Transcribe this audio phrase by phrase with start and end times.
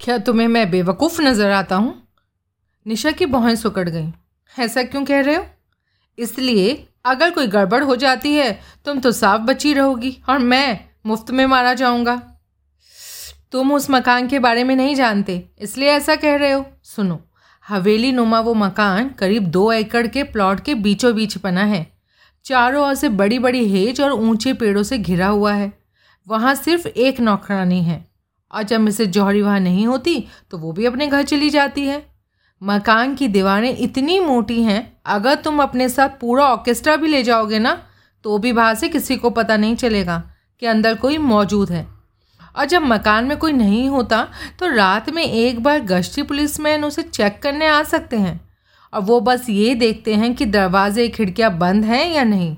[0.00, 2.08] क्या तुम्हें मैं बेवकूफ़ नज़र आता हूँ?
[2.86, 4.12] निशा की बहुएँ सुकड़ गई।
[4.54, 5.44] ऐसा क्यों कह रहे हो?
[6.18, 11.30] इसलिए अगर कोई गड़बड़ हो जाती है, तुम तो साफ़ बची रहोगी और मैं मुफ़्त
[11.30, 12.16] में मारा जाऊँगा।
[13.52, 17.20] तुम उस मकान के बारे में नहीं जानते, इसलिए ऐसा कह रहे हो। सुनो,
[17.64, 21.86] हवेली नुमा वो मकान करीब दो एकड़ के प्लॉट के बीचों बीच बना है।
[22.44, 25.72] चारों ओर से बड़ी बड़ी हेज और ऊँचे पेड़ों से घिरा हुआ है।
[26.26, 28.09] वहाँ सिर्फ़ एक नौकरानी है।
[28.52, 30.18] और जब मिसेज जौहरी वहाँ नहीं होती
[30.50, 32.02] तो वो भी अपने घर चली जाती है।
[32.62, 37.58] मकान की दीवारें इतनी मोटी हैं, अगर तुम अपने साथ पूरा ऑर्केस्ट्रा भी ले जाओगे
[37.58, 37.72] ना
[38.24, 40.22] तो भी बाहर से किसी को पता नहीं चलेगा
[40.62, 41.86] कि अंदर कोई मौजूद है।
[42.56, 44.26] और जब मकान में कोई नहीं होता
[44.58, 48.40] तो रात में एक बार गश्ती पुलिसमैन उसे चेक करने आ सकते हैं।
[48.92, 52.56] और वो बस ये देखते हैं कि दरवाजे, खिड़कियाँ बंद हैं या नहीं।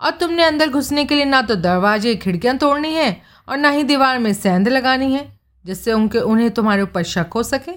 [0.00, 3.10] और तुमने अंदर घुसने के लिए ना तो दरवाजे, खिड़कियाँ तोड़नी है
[3.52, 5.26] और ना ही दीवार में सेंध लगानी है,
[5.64, 7.72] जिससे उनके, उन्हें तुम्हारे ऊपर शक हो सके।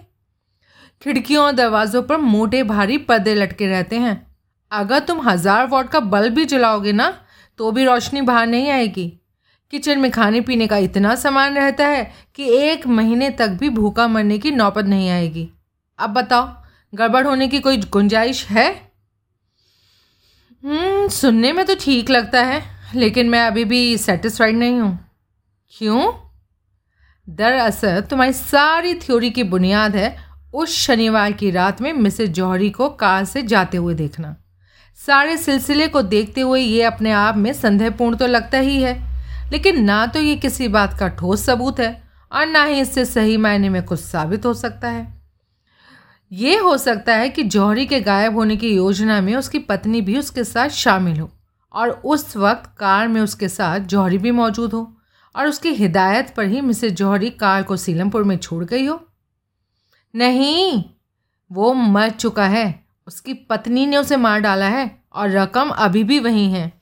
[1.01, 4.15] खिड़कियों और दरवाज़ों पर मोटे भारी पर्दे लटके रहते हैं।
[4.71, 7.13] अगर तुम हज़ार वॉट का बल्ब भी जलाओगे ना
[7.59, 9.07] तो भी रोशनी बाहर नहीं आएगी।
[9.73, 14.07] किचन में खाने पीने का इतना सामान रहता है कि एक महीने तक भी भूखा
[14.07, 15.47] मरने की नौबत नहीं आएगी।
[15.99, 16.47] अब बताओ,
[16.93, 18.69] गड़बड़ होने की कोई गुंजाइश है?
[20.63, 22.61] हम्म सुनने में तो ठीक लगता है,
[22.95, 24.99] लेकिन मैं अभी भी सेटिस्फाइड नहीं हूँ।
[25.73, 26.13] क्यों?
[27.29, 30.15] दरअसल, तुम्हारी सारी थ्योरी की बुनियाद है
[30.53, 34.35] उस शनिवार की रात में मिसेज जौहरी को कार से जाते हुए देखना।
[34.99, 38.93] सारे सिलसिले को देखते हुए ये अपने आप में संदेहपूर्ण तो लगता ही है,
[39.51, 43.37] लेकिन ना तो ये किसी बात का ठोस सबूत है और ना ही इससे सही
[43.37, 45.21] मायने में कुछ साबित हो सकता है।
[46.31, 50.17] ये हो सकता है कि जौहरी के गायब होने की योजना में उसकी पत्नी भी
[50.19, 51.31] उसके साथ शामिल हो
[51.73, 54.94] और उस वक्त कार में उसके साथ जौहरी भी मौजूद हो।
[55.35, 59.07] और उसकी हिदायत पर ही मिसेज जौहरी कार को सीलमपुर में छोड़ गई हो।
[60.15, 60.83] नहीं,
[61.51, 66.19] वो मर चुका है। उसकी पत्नी ने उसे मार डाला है और रकम अभी भी
[66.19, 66.81] वहीं है।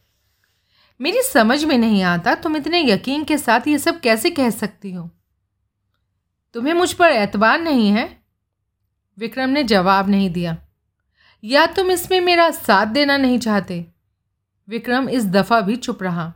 [1.01, 4.91] मेरी समझ में नहीं आता तुम इतने यकीन के साथ ये सब कैसे कह सकती
[4.91, 5.09] हो?
[6.53, 8.23] तुम्हें मुझ पर एतबार नहीं है?
[9.17, 10.57] विक्रम ने जवाब नहीं दिया।
[11.43, 13.85] या तुम इसमें मेरा साथ देना नहीं चाहते?
[14.69, 16.33] विक्रम इस दफ़ा भी चुप रहा।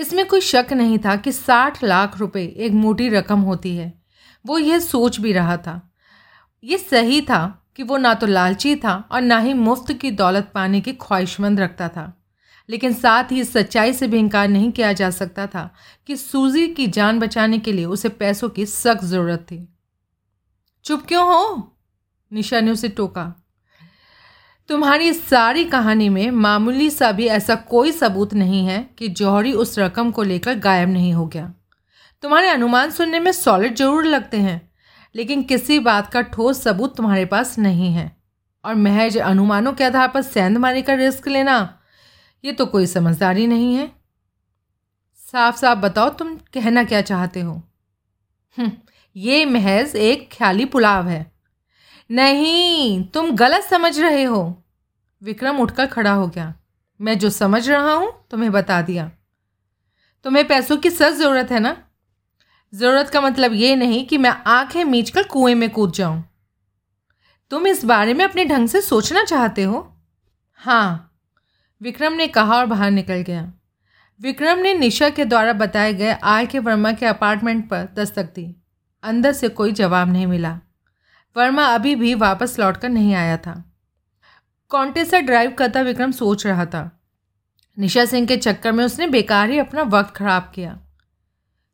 [0.00, 4.02] इसमें कोई शक नहीं था कि साठ लाख रुपए एक मोटी रकम होती है।
[4.46, 5.92] वो यह सोच भी रहा था।
[6.64, 10.50] ये सही था कि वो ना तो लालची था और ना ही मुफ़्त की दौलत
[10.54, 12.22] पाने की ख्वाहिशमंद रखता था।
[12.68, 15.74] लेकिन साथ ही सच्चाई से भी इनकार नहीं किया जा सकता था
[16.06, 19.68] कि सूजी की जान बचाने के लिए उसे पैसों की सख्त ज़रूरत थी।
[20.84, 21.76] चुप क्यों हो?
[22.32, 23.39] निशा ने उसे टोका।
[24.70, 29.78] तुम्हारी सारी कहानी में मामूली सा भी ऐसा कोई सबूत नहीं है कि जौहरी उस
[29.78, 31.52] रकम को लेकर गायब नहीं हो गया।
[32.22, 34.60] तुम्हारे अनुमान सुनने में सॉलिड ज़रूर लगते हैं
[35.14, 38.10] लेकिन किसी बात का ठोस सबूत तुम्हारे पास नहीं है।
[38.64, 41.58] और महज अनुमानों के आधार पर सेंध मारने का रिस्क लेना
[42.44, 43.90] ये तो कोई समझदारी नहीं है।
[45.20, 47.62] साफ़ साफ़ बताओ तुम कहना क्या चाहते हो?
[48.56, 48.70] हम्म,
[49.16, 51.29] ये महज एक ख्याली पुलाव है।
[52.10, 54.62] नहीं, तुम गलत समझ रहे हो।
[55.22, 56.54] विक्रम उठकर खड़ा हो गया।
[57.00, 59.10] मैं जो समझ रहा हूँ, तुम्हें बता दिया।
[60.24, 61.76] तुम्हें पैसों की सच ज़रूरत है ना?
[62.74, 66.24] ज़रूरत का मतलब ये नहीं कि मैं आँखें मीच कर कुएँ में कूद जाऊँ।
[67.50, 69.96] तुम इस बारे में अपने ढंग से सोचना चाहते हो?
[70.54, 71.18] हाँ।
[71.82, 73.52] विक्रम ने कहा और बाहर निकल गया।
[74.20, 78.56] विक्रम ने निशा के द्वारा बताए गए आर के वर्मा के अपार्टमेंट पर दस्तक दी।
[79.02, 80.60] अंदर से कोई जवाब नहीं मिला।
[81.36, 83.72] वर्मा अभी भी वापस लौटकर नहीं आया था।
[84.68, 87.00] कॉन्टेसा ड्राइव करता विक्रम सोच रहा था।
[87.78, 90.78] निशा सिंह के चक्कर में उसने बेकार ही अपना वक्त खराब किया।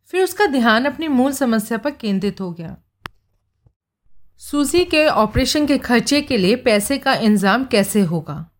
[0.06, 2.76] फिर उसका ध्यान अपनी मूल समस्या पर केंद्रित हो गया।
[4.38, 8.50] सूजी के ऑपरेशन के खर्चे के लिए पैसे का इंतज़ाम कैसे होगा?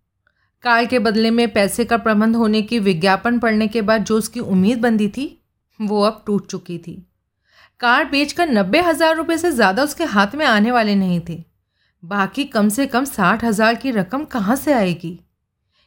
[0.63, 4.41] कार के बदले में पैसे का प्रबंध होने की विज्ञापन पढ़ने के बाद जो उसकी
[4.41, 5.45] उम्मीद बंदी थी,
[5.81, 7.07] वो अब टूट चुकी थी।
[7.81, 11.43] कार बेचकर नब्बे हज़ार रुपये से ज़्यादा उसके हाथ में आने वाले नहीं थे।
[12.03, 15.19] बाकी कम से कम साठ हज़ार की रकम कहाँ से आएगी?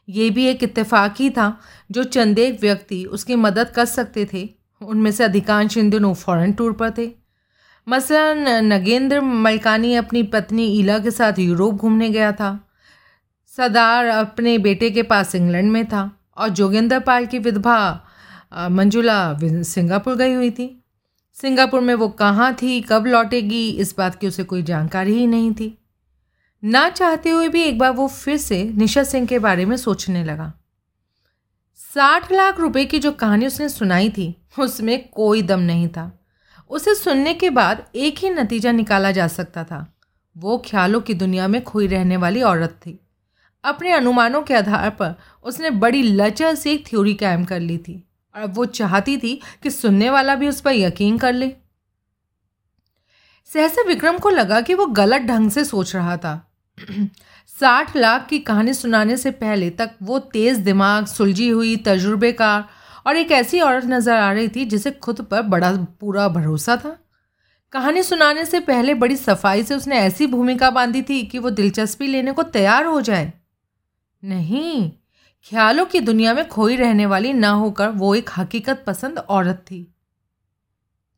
[0.08, 1.56] ये भी एक इत्तेफाक ही था,
[1.90, 4.48] जो चंद एक व्यक्ति उसकी मदद कर सकते थे।
[4.80, 7.10] उनमें से अधिकांश इन दिनों फॉरेन टूर पर थे।
[7.86, 12.58] मसलन नगेंद्र मलकानी अपनी पत्नी ईला के साथ यूरोप घूमने गया था।
[13.52, 17.78] सरदार अपने बेटे के पास इंग्लैंड में था और जोगेंद्र पाल की विधवा
[18.70, 20.76] मंजुला सिंगापुर गई हुई थी।
[21.40, 25.52] सिंगापुर में वो कहाँ थी, कब लौटेगी, इस बात की उसे कोई जानकारी ही नहीं
[25.52, 25.78] थी।
[26.64, 30.24] ना चाहते हुए भी एक बार वो फिर से निशा सिंह के बारे में सोचने
[30.24, 30.52] लगा।
[31.76, 36.24] साठ लाख रुपए की जो कहानी उसने सुनाई थी, उसमें कोई दम नहीं था।
[36.70, 39.96] उसे सुनने के बाद एक ही नतीजा निकाला जा सकता था।
[40.38, 43.00] वो ख्यालों की दुनिया में खोई रहने वाली औरत थी।
[43.64, 45.14] अपने अनुमानों के आधार पर
[45.44, 49.40] उसने बड़ी लचर से एक थ्योरी कायम कर ली थी। और अब वो चाहती थी
[49.62, 51.52] कि सुनने वाला भी उस पर यकीन कर ले।
[53.50, 56.34] सहसा विक्रम को लगा कि वो गलत ढंग से सोच रहा था।
[57.48, 62.64] साठ लाख की कहानी सुनाने से पहले तक वो तेज़ दिमाग, सुलझी हुई, तजुर्बेकार
[63.06, 66.96] और एक ऐसी औरत नज़र आ रही थी जिसे खुद पर बड़ा पूरा भरोसा था।
[67.72, 72.06] कहानी सुनाने से पहले बड़ी सफ़ाई से उसने ऐसी भूमिका बांधी थी कि वो दिलचस्पी
[72.06, 73.32] लेने को तैयार हो जाए।
[74.22, 74.90] नहीं
[75.48, 79.94] ख्यालों की दुनिया में खोई रहने वाली ना होकर वो एक हकीकत पसंद औरत थी।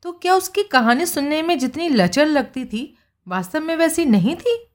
[0.02, 2.98] तो क्या उसकी कहानी सुनने में जितनी लचर लगती थी,
[3.28, 4.66] वास्तव में वैसी नहीं थी?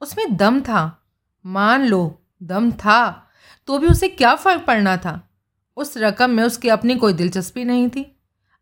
[0.00, 1.06] उसमें दम था।
[1.46, 3.28] मान लो, दम था।
[3.66, 5.30] तो भी उसे क्या फ़र्क पड़ना था?
[5.76, 8.16] उस रकम में उसकी अपनी कोई दिलचस्पी नहीं थी।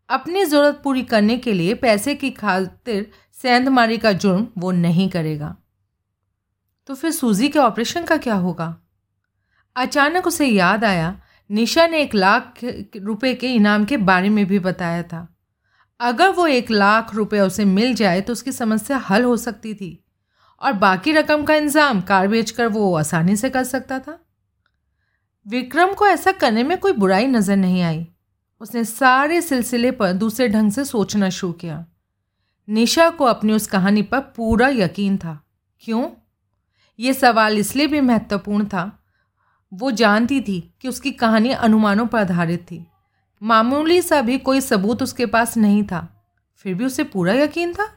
[0.09, 3.11] अपनी ज़रूरत पूरी करने के लिए पैसे की खातिर
[3.41, 5.57] सेंधमारी का जुर्म वो नहीं करेगा।
[6.87, 8.80] तो फिर सूजी के ऑपरेशन का क्या होगा?
[9.75, 11.15] अचानक उसे याद आया।
[11.49, 12.59] निशा ने एक लाख
[12.97, 15.27] रुपए के इनाम के बारे में भी बताया था।
[15.99, 19.97] अगर वो एक लाख रुपए उसे मिल जाए तो उसकी समस्या हल हो सकती थी।
[20.61, 24.17] और बाकी रकम का इंतज़ाम कार बेचकर वो आसानी से कर सकता था।
[25.45, 28.05] विक्रम को ऐसा करने में कोई बुराई नज़र नहीं आई।
[28.61, 31.85] उसने सारे सिलसिले पर दूसरे ढंग से सोचना शुरू किया।
[32.67, 35.39] निशा को अपनी उस कहानी पर पूरा यकीन था।
[35.83, 36.09] क्यों?
[36.99, 39.00] ये सवाल इसलिए भी महत्वपूर्ण था
[39.73, 42.87] वो जानती थी कि उसकी कहानी अनुमानों पर आधारित थी।
[43.43, 46.23] मामूली सा भी कोई सबूत उसके पास नहीं था।
[46.55, 47.89] फिर भी उसे पूरा यकीन था?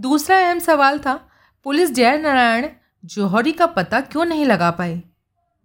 [0.00, 1.28] दूसरा अहम सवाल था,
[1.64, 2.68] पुलिस जय नारायण
[3.04, 5.02] जौहरी का पता क्यों नहीं लगा पाए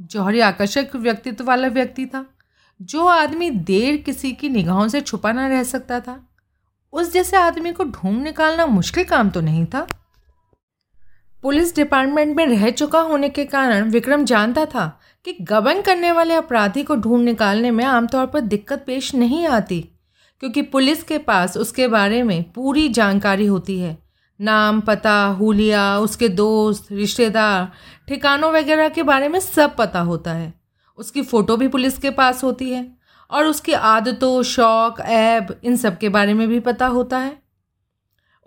[0.01, 2.25] जौहरी आकर्षक व्यक्तित्व वाला व्यक्ति था,
[2.81, 6.29] जो आदमी देर किसी की निगाहों से छुपा ना रह सकता था।
[6.93, 9.87] उस जैसे आदमी को ढूंढ निकालना मुश्किल काम तो नहीं था?
[11.43, 14.85] पुलिस डिपार्टमेंट में रह चुका होने के कारण विक्रम जानता था
[15.25, 19.79] कि गबन करने वाले अपराधी को ढूंढ निकालने में आमतौर पर दिक्कत पेश नहीं आती,
[20.43, 23.97] क्योंकि पुलिस के पास उसके बारे में पूरी जानकारी होती है।
[24.39, 27.71] नाम, पता, हुलिया, उसके दोस्त, रिश्तेदार,
[28.07, 30.53] ठिकानों वगैरह के बारे में सब पता होता है।
[30.97, 32.87] उसकी फ़ोटो भी पुलिस के पास होती है
[33.31, 37.40] और उसकी आदतों, शौक, ऐब, इन सब के बारे में भी पता होता है।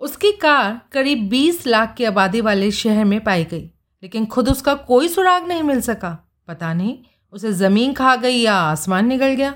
[0.01, 3.61] उसकी कार करीब 20 लाख की आबादी वाले शहर में पाई गई,
[4.03, 6.97] लेकिन खुद उसका कोई सुराग नहीं मिल सका। पता नहीं,
[7.33, 9.53] उसे ज़मीन खा गई या आसमान निकल गया।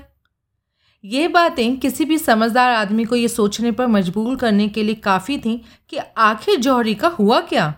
[1.04, 5.38] ये बातें किसी भी समझदार आदमी को ये सोचने पर मजबूर करने के लिए काफ़ी
[5.38, 5.56] थी
[5.88, 7.74] कि आखिर जौहरी का हुआ क्या।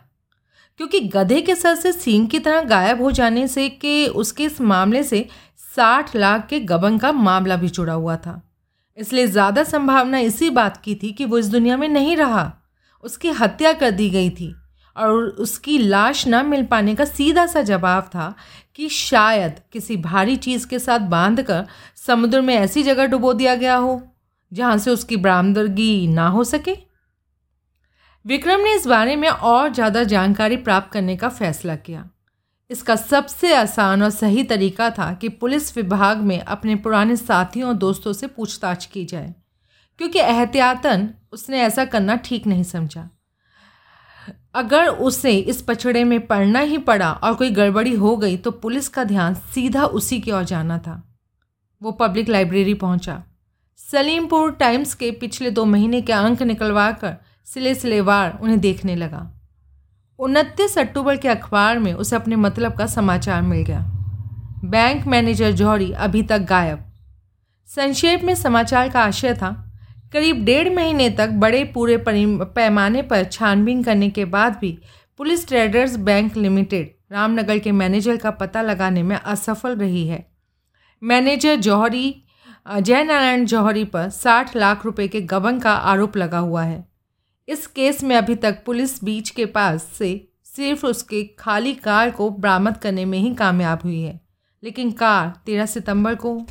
[0.77, 4.61] क्योंकि गधे के सर से सींग की तरह गायब हो जाने से कि उसके इस
[4.61, 5.27] मामले से
[5.77, 8.52] साठ लाख के गबन का मामला भी जुड़ा हुआ था।
[8.99, 12.53] इसलिए ज़्यादा संभावना इसी बात की थी कि वो इस दुनिया में नहीं रहा।
[13.05, 14.55] उसकी हत्या कर दी गई थी
[14.97, 18.35] और उसकी लाश ना मिल पाने का सीधा सा जवाब था
[18.75, 21.65] कि शायद किसी भारी चीज़ के साथ बांधकर
[21.97, 24.01] समुद्र में ऐसी जगह डुबो दिया गया हो
[24.53, 26.77] जहाँ से उसकी बरामदगी ना हो सके।
[28.25, 32.09] विक्रम ने इस बारे में और ज़्यादा जानकारी प्राप्त करने का फैसला किया।
[32.73, 37.75] इसका सबसे आसान और सही तरीका था कि पुलिस विभाग में अपने पुराने साथियों और
[37.77, 39.35] दोस्तों से पूछताछ की जाए,
[40.01, 43.09] क्योंकि एहतियातन उसने ऐसा करना ठीक नहीं समझा।
[44.55, 48.89] अगर उसे इस पछड़े में पड़ना ही पड़ा और कोई गड़बड़ी हो गई तो पुलिस
[48.89, 51.03] का ध्यान सीधा उसी की ओर जाना था।
[51.83, 53.23] वो पब्लिक लाइब्रेरी पहुँचा।
[53.81, 59.29] सलीमपुर टाइम्स के पिछले दो महीने के अंक निकलवा कर सिले सिलेवार उन्हें देखने लगा।
[60.23, 63.81] उनतीस अक्टूबर के अखबार में उसे अपने मतलब का समाचार मिल गया।
[64.65, 66.85] बैंक मैनेजर जौहरी अभी तक गायब।
[67.69, 69.51] संक्षेप में समाचार का आशय था,
[70.13, 74.79] करीब डेढ़ महीने तक बड़े पूरे पैमाने पर छानबीन करने के बाद भी
[75.19, 80.27] police traders bank limited, Ramnagar के मैनेजर का पता लगाने में असफल रही है।
[81.03, 82.15] मैनेजर जौहरी,
[82.71, 86.92] जयनारायण जौहरी पर साठ लाख रुपए के गबन का आरोप लगा हुआ है।
[87.49, 92.31] इस केस में अभी तक पुलिस बीच के पास से सिर्फ़ उसके खाली कार को
[92.31, 94.21] बरामद करने में ही कामयाब हुई है।
[94.65, 96.47] लेकिन कार तेरह सितंबर को।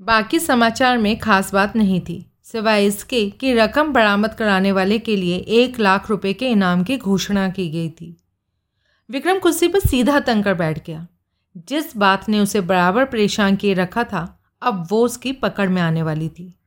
[0.00, 5.16] बाकी समाचार में खास बात नहीं थी, सिवाय इसके कि रकम बरामद कराने वाले के
[5.16, 8.16] लिए एक लाख रुपए के इनाम की घोषणा की गई थी।
[9.10, 11.06] विक्रम कुर्सी पर सीधा तंग कर बैठ गया।
[11.56, 16.02] जिस बात ने उसे बराबर परेशान किए रखा था, अब वो उसकी पकड़ में आने
[16.02, 16.58] वाली थी।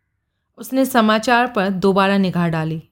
[0.57, 2.83] उसने समाचार पर दोबारा निगाह डाली।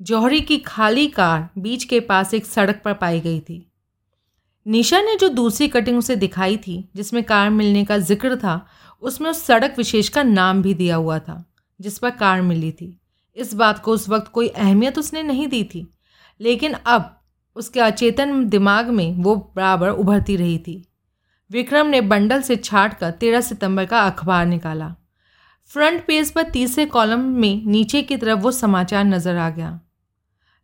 [0.00, 3.64] जौहरी की खाली कार बीच के पास एक सड़क पर पाई गई थी।
[4.66, 8.66] निशा ने जो दूसरी कटिंग उसे दिखाई थी, जिसमें कार मिलने का ज़िक्र था,
[9.02, 11.44] उसमें उस सड़क विशेष का नाम भी दिया हुआ था,
[11.80, 12.96] जिस पर कार मिली थी।
[13.36, 15.86] इस बात को उस वक्त कोई अहमियत उसने नहीं दी थी,
[16.40, 17.14] लेकिन अब
[17.56, 20.82] उसके अचेतन दिमाग में वो बराबर उभरती रही थी।
[21.50, 24.94] विक्रम ने बंडल से छाट कर तेरह सितंबर का अखबार निकाला।
[25.70, 29.78] फ्रंट पेज पर तीसरे कॉलम में नीचे की तरफ़ वो समाचार नज़र आ गया।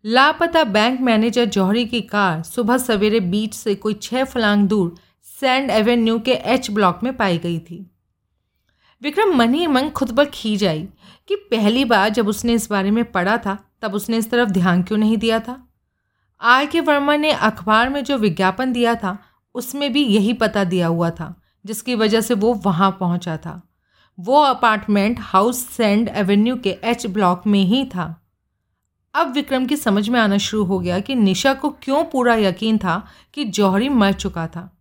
[0.06, 4.96] लापता बैंक मैनेजर जौहरी की कार सुबह सवेरे बीच से कोई छः फलांग दूर
[5.40, 7.90] सैंड एवेन्यू के एच ब्लॉक में पाई गई थी।
[9.02, 10.88] विक्रम मन ही मन खुद पर खींच आई
[11.28, 14.82] कि पहली बार जब उसने इस बारे में पढ़ा था, तब उसने इस तरफ़ ध्यान
[14.82, 15.68] क्यों नहीं दिया था?
[16.40, 19.18] आर के वर्मा ने अखबार में जो विज्ञापन दिया था,
[19.54, 23.68] उसमें भी यही पता दिया हुआ था, जिसकी वजह से वो वहाँ पहुँचा था।
[24.20, 28.20] वो अपार्टमेंट हाउस सेंड एवेन्यू के एच ब्लॉक में ही था।
[29.14, 32.78] अब विक्रम की समझ में आना शुरू हो गया कि निशा को क्यों पूरा यकीन
[32.78, 34.78] था कि जौहरी मर चुका था।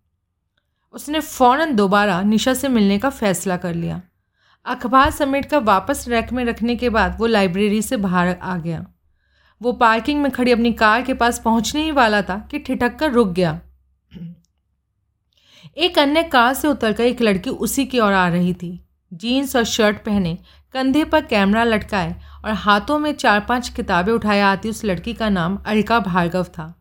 [0.94, 4.02] उसने फ़ौरन दोबारा निशा से मिलने का फ़ैसला कर लिया।
[4.66, 8.86] अखबार समेट कर वापस रैक में रखने के बाद वो लाइब्रेरी से बाहर आ गया।
[9.62, 13.12] वो पार्किंग में खड़ी अपनी कार के पास पहुँचने ही वाला था कि ठिठक कर
[13.12, 13.62] रुक गया।
[15.78, 18.80] एक अन्य कार से उतरकर एक लड़की उसी की ओर आ रही थी।
[19.13, 20.38] जीन्स और शर्ट पहने
[20.74, 22.15] कंधे पर कैमरा लटकाए
[22.46, 26.74] और हाथों में चार पाँच किताबें उठाए आती उस लड़की का नाम अलका भार्गव था।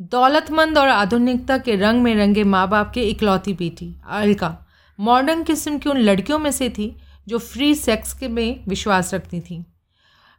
[0.00, 4.56] दौलतमंद और आधुनिकता के रंग में रंगे माँ बाप के इकलौती बेटी अलका
[4.98, 6.94] मॉडर्न किस्म की उन लड़कियों में से थी
[7.28, 9.64] जो फ्री सेक्स के में विश्वास रखती थी।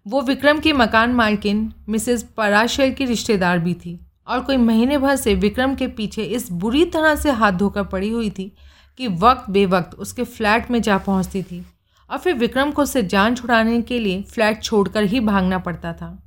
[0.06, 5.16] वो विक्रम की मकान मालकिन, मिसेस पराशर की रिश्तेदार भी थी और कोई महीने भर
[5.16, 8.52] से विक्रम के पीछे इस बुरी तरह से हाथ धोकर पड़ी हुई थी
[9.00, 11.66] कि वक्त बेवक्त उसके फ्लैट में जा पहुँचती थी।
[12.10, 16.24] और फिर विक्रम को उससे जान छुड़ाने के लिए फ्लैट छोड़कर ही भागना पड़ता था।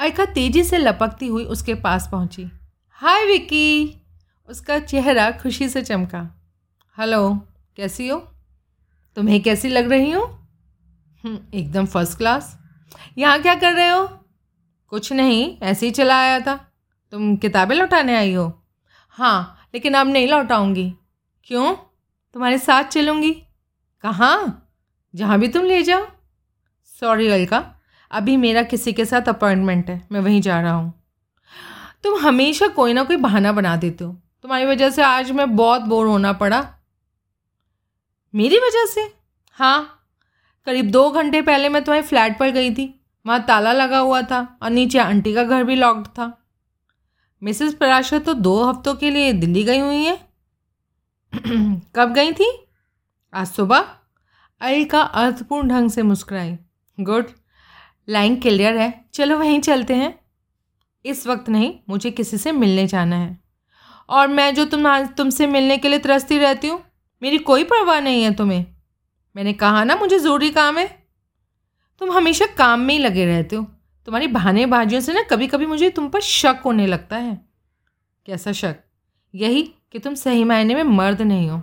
[0.00, 2.50] अलका तेज़ी से लपकती हुई उसके पास पहुँची।
[2.90, 4.02] हाय विक्की!
[4.48, 6.42] उसका चेहरा खुशी से चमका।
[6.98, 7.34] हेलो
[7.76, 8.18] कैसी हो?
[9.16, 10.24] तुम्हें कैसी लग रही हो?
[11.24, 12.58] हम्म, एकदम फ़र्स्ट क्लास।
[13.18, 14.06] यहाँ क्या कर रहे हो?
[14.88, 16.72] कुछ नहीं ऐसे ही चला आया था।
[17.12, 18.62] तुम किताबें लौटाने आई हो?
[19.08, 20.94] हाँ लेकिन अब नहीं लौटाऊँगी।
[21.44, 21.74] क्यों?
[22.34, 23.32] तुम्हारे साथ चलूँगी।
[24.02, 24.61] कहाँ?
[25.14, 26.06] जहाँ भी तुम ले जाओ।
[27.00, 27.74] सॉरी अलका
[28.10, 31.02] अभी मेरा किसी के साथ अपॉइंटमेंट है। मैं वहीं जा रहा हूँ।
[32.04, 35.82] तुम हमेशा कोई ना कोई बहाना बना देते हो। तुम्हारी वजह से आज मैं बहुत
[35.82, 36.74] बोर होना पड़ा।
[38.34, 39.14] मेरी वजह से?
[39.52, 40.06] हाँ।
[40.66, 44.58] करीब दो घंटे पहले मैं तुम्हारे फ्लैट पर गई थी। वहाँ ताला लगा हुआ था
[44.62, 46.46] और नीचे आंटी का घर भी लॉक्ड था।
[47.42, 50.28] मिसेस पराशर तो दो हफ्तों के लिए दिल्ली गई हुई है।
[51.94, 52.66] कब गई थी?
[53.34, 53.98] आज सुबह।
[54.64, 56.58] का अर्थपूर्ण ढंग से मुस्कुराई।
[57.00, 57.26] गुड।
[58.08, 60.20] लाइन क्लियर है। चलो वहीं चलते हैं।
[61.04, 63.40] इस वक्त नहीं, मुझे किसी से मिलने जाना है।
[64.08, 66.84] और मैं जो तुम तुमसे मिलने के लिए तरसती रहती हूँ,
[67.22, 68.66] मेरी कोई परवाह नहीं है तुम्हें।
[69.36, 71.06] मैंने कहा ना, मुझे ज़रूरी काम है।
[71.98, 73.64] तुम हमेशा काम में ही लगे रहते हो।
[74.06, 77.46] तुम्हारी बहाने बाजियों से ना कभी कभी मुझे तुम पर शक होने लगता है।
[78.26, 78.76] कैसा शक?
[79.34, 81.58] यही कि तुम सही मायने में मर्द नहीं हो।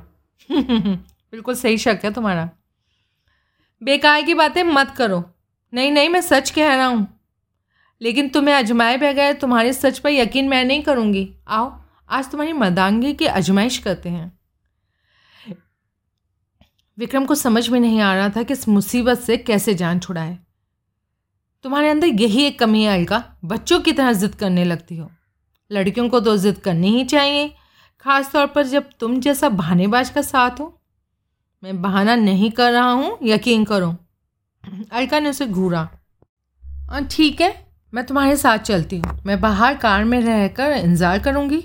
[1.32, 2.50] बिल्कुल सही शक है तुम्हारा।
[3.82, 5.24] बेकार की बातें मत करो।
[5.74, 7.08] नहीं नहीं, मैं सच कह रहा हूँ।
[8.02, 13.14] लेकिन तुम्हें अजमाए बगैर तुम्हारे सच पर यकीन मैं नहीं करूँगी। आओ, आज तुम्हारी मर्दांगी
[13.14, 14.40] की अजमाइश करते हैं।
[16.98, 20.38] विक्रम को समझ में नहीं आ रहा था कि इस मुसीबत से कैसे जान छुड़ाए।
[21.64, 25.10] तुम्हारे अंदर यही एक कमी है अलका। बच्चों की तरह ज़िद करने लगती हो।
[25.72, 27.48] लड़कियों को तो ज़िद करनी ही चाहिए।
[28.00, 30.79] ख़ास तौर पर जब तुम जैसा भानेबाज का साथ हो।
[31.64, 33.96] मैं बहाना नहीं कर रहा हूँ, यकीन करो।
[34.92, 35.88] अलका ने उसे घूरा।
[37.12, 37.54] ठीक है,
[37.94, 41.64] मैं तुम्हारे साथ चलती हूँ। मैं बाहर कार में रहकर इंतज़ार करूँगी।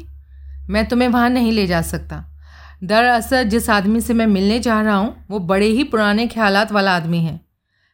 [0.70, 2.22] मैं तुम्हें वहाँ नहीं ले जा सकता।
[2.84, 6.96] दरअसल जिस आदमी से मैं मिलने जा रहा हूँ, वो बड़े ही पुराने ख्यालात वाला
[6.96, 7.40] आदमी है।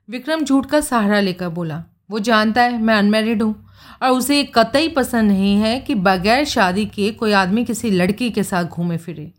[0.08, 3.54] विक्रम झूठ का सहारा लेकर बोला, वो जानता है मैं अनमेरिड हूँ
[4.02, 8.30] और उसे ये कतई पसंद नहीं है कि बगैर शादी के कोई आदमी किसी लड़की
[8.30, 9.32] के साथ घूमे फिरे।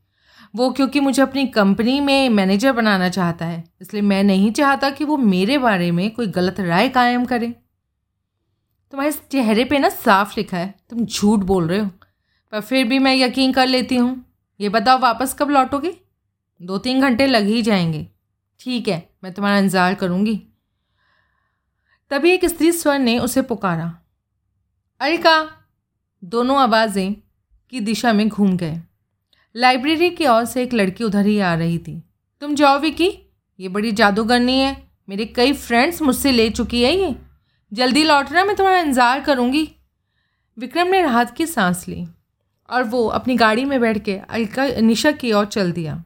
[0.53, 5.03] वो क्योंकि मुझे अपनी कंपनी में मैनेजर बनाना चाहता है, इसलिए मैं नहीं चाहता कि
[5.03, 7.47] वो मेरे बारे में कोई गलत राय कायम करे।
[8.93, 11.89] तुम्हारे चेहरे पे ना साफ़ लिखा है, तुम झूठ बोल रहे हो,
[12.53, 14.25] पर फिर भी मैं यकीन कर लेती हूँ।
[14.59, 15.95] ये बताओ, वापस कब लौटोगे?
[16.61, 18.07] दो तीन घंटे लग ही जाएँगे।
[18.59, 20.35] ठीक है, मैं तुम्हारा इंतज़ार करूँगी।
[22.11, 23.91] तभी एक स्त्री स्वर ने उसे पुकारा।
[25.01, 25.49] अलका,
[26.23, 27.13] दोनों आवाज़ें
[27.73, 28.81] की दिशा में घूम गए।
[29.55, 32.01] लाइब्रेरी की ओर से एक लड़की उधर ही आ रही थी।
[32.41, 33.09] तुम जाओ विकी,
[33.59, 34.75] ये बड़ी जादूगरनी है।
[35.09, 37.15] मेरे कई फ्रेंड्स मुझसे ले चुकी है ये।
[37.71, 39.69] जल्दी लौटना, मैं तुम्हारा इंतज़ार करूँगी।
[40.57, 42.05] विक्रम ने राहत की सांस ली
[42.69, 46.03] और वो अपनी गाड़ी में बैठ के अलका, निशा की ओर चल दिया।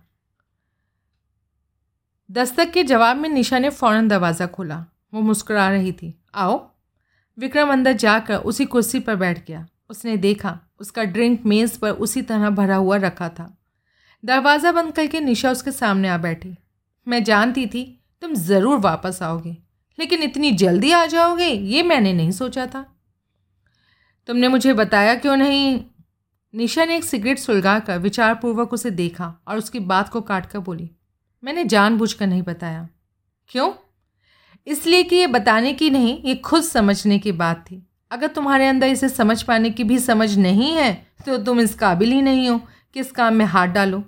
[2.30, 6.70] दस्तक के जवाब में निशा ने फ़ौरन दरवाज़ा खोला। वो मुस्कुरा रही थी। आओ।
[7.38, 12.22] विक्रम अंदर जाकर उसी कुर्सी पर बैठ गया। उसने देखा उसका ड्रिंक मेज़ पर उसी
[12.22, 13.52] तरह भरा हुआ रखा था।
[14.24, 16.56] दरवाज़ा बंद करके निशा उसके सामने आ बैठी।
[17.08, 17.84] मैं जानती थी,
[18.22, 19.56] तुम ज़रूर वापस आओगे,
[20.00, 22.86] लेकिन इतनी जल्दी आ जाओगे, ये मैंने नहीं सोचा था।
[24.28, 25.80] तुमने मुझे बताया क्यों नहीं?
[26.54, 30.60] निशा ने एक सिगरेट सुलगा कर विचारपूर्वक उसे देखा और उसकी बात को काट कर
[30.60, 30.90] बोली,
[31.44, 32.88] मैंने जानबूझकर नहीं बताया।
[33.50, 33.72] क्यों?
[34.68, 37.82] इसलिए कि ये बताने की नहीं, ये खुद समझने की बात थी।
[38.16, 42.12] अगर तुम्हारे अंदर इसे समझ पाने की भी समझ नहीं है तो तुम इस काबिल
[42.12, 42.58] ही नहीं हो
[42.94, 44.04] कि इस काम में हाथ डालो।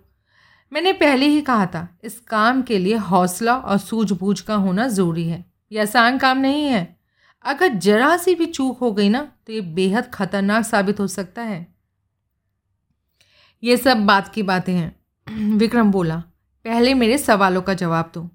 [0.71, 5.27] मैंने पहले ही कहा था, इस काम के लिए हौसला और सूझबूझ का होना ज़रूरी
[5.27, 6.97] है। यह आसान काम नहीं है।
[7.45, 11.41] अगर जरा सी भी चूक हो गई ना तो ये बेहद खतरनाक साबित हो सकता
[11.41, 11.67] है।
[13.63, 14.95] ये सब बात की बातें हैं।
[15.57, 16.17] विक्रम बोला,
[16.65, 18.29] पहले मेरे सवालों का जवाब दो।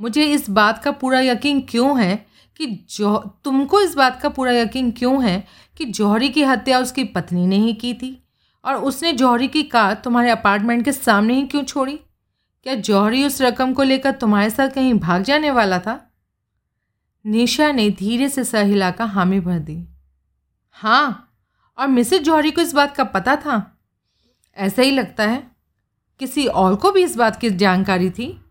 [0.00, 4.52] मुझे इस बात का पूरा यकीन क्यों है कि जो, तुमको इस बात का पूरा
[4.52, 5.46] यकीन क्यों है
[5.76, 8.28] कि जौहरी की हत्या उसकी पत्नी ने ही की थी?
[8.64, 12.00] और उसने जौहरी की कार तुम्हारे अपार्टमेंट के सामने ही क्यों छोड़ी?
[12.62, 16.10] क्या जौहरी उस रकम को लेकर तुम्हारे साथ कहीं भाग जाने वाला था?
[17.26, 19.88] निशा ने धीरे से सर हिलाकर हामी भर दी।
[20.70, 21.32] हाँ
[21.78, 23.78] और मिसेज जौहरी को इस बात का पता था?
[24.56, 25.50] ऐसा ही लगता है।
[26.18, 28.45] किसी और को भी इस बात की जानकारी थी?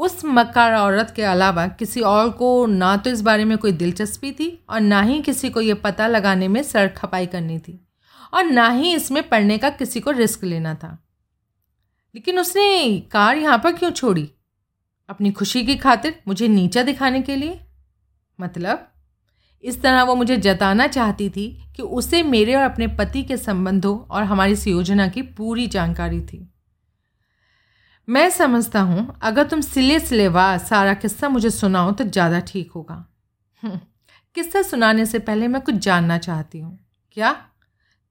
[0.00, 4.32] उस मक्कार औरत के अलावा किसी और को ना तो इस बारे में कोई दिलचस्पी
[4.32, 7.88] थी और ना ही किसी को ये पता लगाने में सर खपाई करनी थी
[8.34, 11.04] और ना ही इसमें पढ़ने का किसी को रिस्क लेना था।
[12.14, 14.30] लेकिन उसने कार यहाँ पर क्यों छोड़ी?
[15.08, 17.60] अपनी खुशी की खातिर मुझे नीचा दिखाने के लिए?
[18.40, 18.92] मतलब?
[19.62, 23.98] इस तरह वो मुझे जताना चाहती थी कि उसे मेरे और अपने पति के संबंधों
[23.98, 26.49] और हमारी इस योजना की पूरी जानकारी थी।
[28.10, 32.94] मैं समझता हूँ अगर तुम सिले सिलेवार सारा किस्सा मुझे सुनाओ तो ज़्यादा ठीक होगा।
[33.62, 33.78] हम्म,
[34.36, 36.78] किस्सा सुनाने से पहले मैं कुछ जानना चाहती हूँ।
[37.12, 37.30] क्या?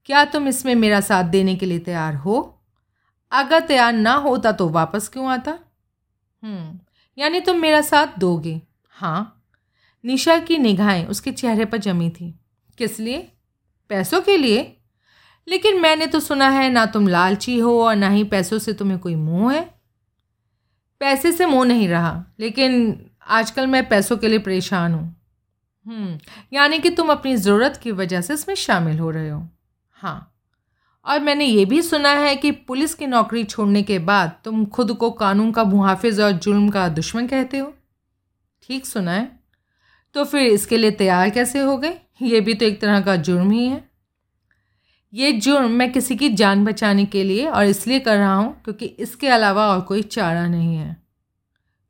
[0.06, 2.62] क्या तुम इसमें मेरा साथ देने के लिए तैयार हो?
[3.32, 5.58] अगर तैयार ना होता तो वापस क्यों आता?
[6.43, 6.80] हम्म
[7.17, 9.43] यानी तुम मेरा साथ दोगे। हाँ
[10.04, 12.34] निशा की निगाहें उसके चेहरे पर जमी थी।
[12.78, 13.17] किस लिए?
[13.89, 14.62] पैसों के लिए।
[15.47, 19.00] लेकिन मैंने तो सुना है ना तुम लालची हो और ना ही पैसों से तुम्हें
[19.00, 19.79] कोई मोह है।
[21.01, 25.15] पैसे से मोह नहीं रहा लेकिन आजकल मैं पैसों के लिए परेशान हूँ।
[25.85, 26.19] हम्म,
[26.53, 29.47] यानी कि तुम अपनी ज़रूरत की वजह से इसमें शामिल हो रहे हो।
[29.91, 30.35] हाँ
[31.05, 34.93] और मैंने ये भी सुना है कि पुलिस की नौकरी छोड़ने के बाद तुम खुद
[34.93, 37.73] को कानून का मुहाफिज और जुल्म का दुश्मन कहते हो।
[38.63, 39.39] ठीक सुना है।
[40.13, 41.97] तो फिर इसके लिए तैयार कैसे हो गए?
[42.21, 43.88] ये भी तो एक तरह का जुर्म ही है।
[45.13, 48.86] ये जुर्म मैं किसी की जान बचाने के लिए और इसलिए कर रहा हूँ क्योंकि
[48.86, 50.95] इसके अलावा और कोई चारा नहीं है।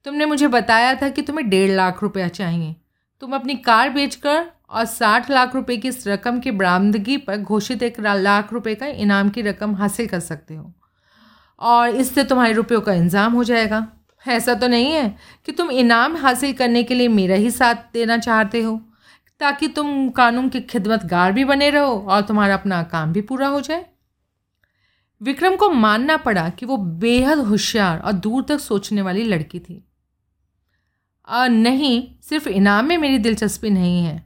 [0.05, 2.75] तुमने मुझे बताया था कि तुम्हें डेढ़ लाख रुपया चाहिए।
[3.21, 7.83] तुम अपनी कार बेचकर और साठ लाख रुपए की इस रकम की बरामदगी पर घोषित
[7.83, 10.71] एक लाख रुपए का इनाम की रकम हासिल कर सकते हो।
[11.61, 13.87] और इससे तुम्हारे रुपयों का इंतज़ाम हो जाएगा।
[14.25, 18.17] ऐसा तो नहीं है कि तुम इनाम हासिल करने के लिए मेरा ही साथ देना
[18.17, 18.79] चाहते हो।
[19.41, 23.61] ताकि तुम कानून की खिदमतगार भी बने रहो और तुम्हारा अपना काम भी पूरा हो
[23.61, 23.85] जाए।
[25.21, 29.83] विक्रम को मानना पड़ा कि वो बेहद होशियार और दूर तक सोचने वाली लड़की थी।
[31.27, 34.23] आ, नहीं सिर्फ़ इनाम में मेरी दिलचस्पी नहीं है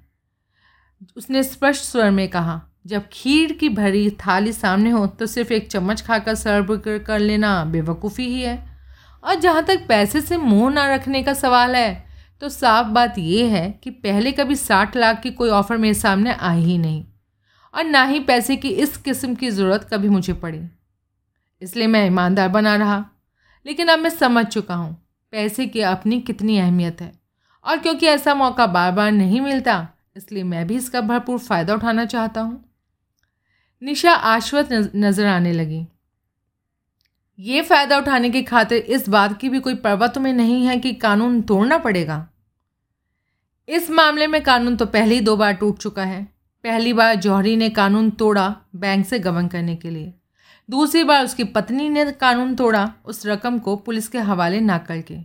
[1.18, 5.70] उसने स्पष्ट स्वर में कहा। जब खीर की भरी थाली सामने हो तो सिर्फ़ एक
[5.72, 8.58] चम्मच खाकर सर्व कर लेना बेवकूफ़ी ही है।
[9.24, 12.13] और जहाँ तक पैसे से मुँह ना रखने का सवाल है
[12.44, 16.32] तो साफ़ बात यह है कि पहले कभी साठ लाख की कोई ऑफ़र मेरे सामने
[16.32, 17.04] आई ही नहीं
[17.74, 20.60] और ना ही पैसे की इस किस्म की ज़रूरत कभी मुझे पड़ी।
[21.62, 22.98] इसलिए मैं ईमानदार बना रहा।
[23.66, 24.96] लेकिन अब मैं समझ चुका हूँ
[25.34, 27.12] पैसे की अपनी कितनी अहमियत है
[27.66, 32.06] और क्योंकि ऐसा मौका बार बार नहीं मिलता, इसलिए मैं भी इसका भरपूर फ़ायदा उठाना
[32.06, 32.64] चाहता हूँ।
[33.82, 35.86] निशा आश्वत नज़र आने लगी।
[37.40, 40.94] ये फ़ायदा उठाने की खातिर इस बात की भी कोई परवाह तुम्हें नहीं है कि
[40.98, 42.28] कानून तोड़ना पड़ेगा।
[43.70, 46.24] इस मामले में कानून तो पहले ही दो बार टूट चुका है।
[46.64, 50.14] पहली बार जौहरी ने कानून तोड़ा बैंक से गबन करने के लिए।
[50.70, 55.18] दूसरी बार उसकी पत्नी ने कानून तोड़ा, उस रकम को पुलिस के हवाले ना करके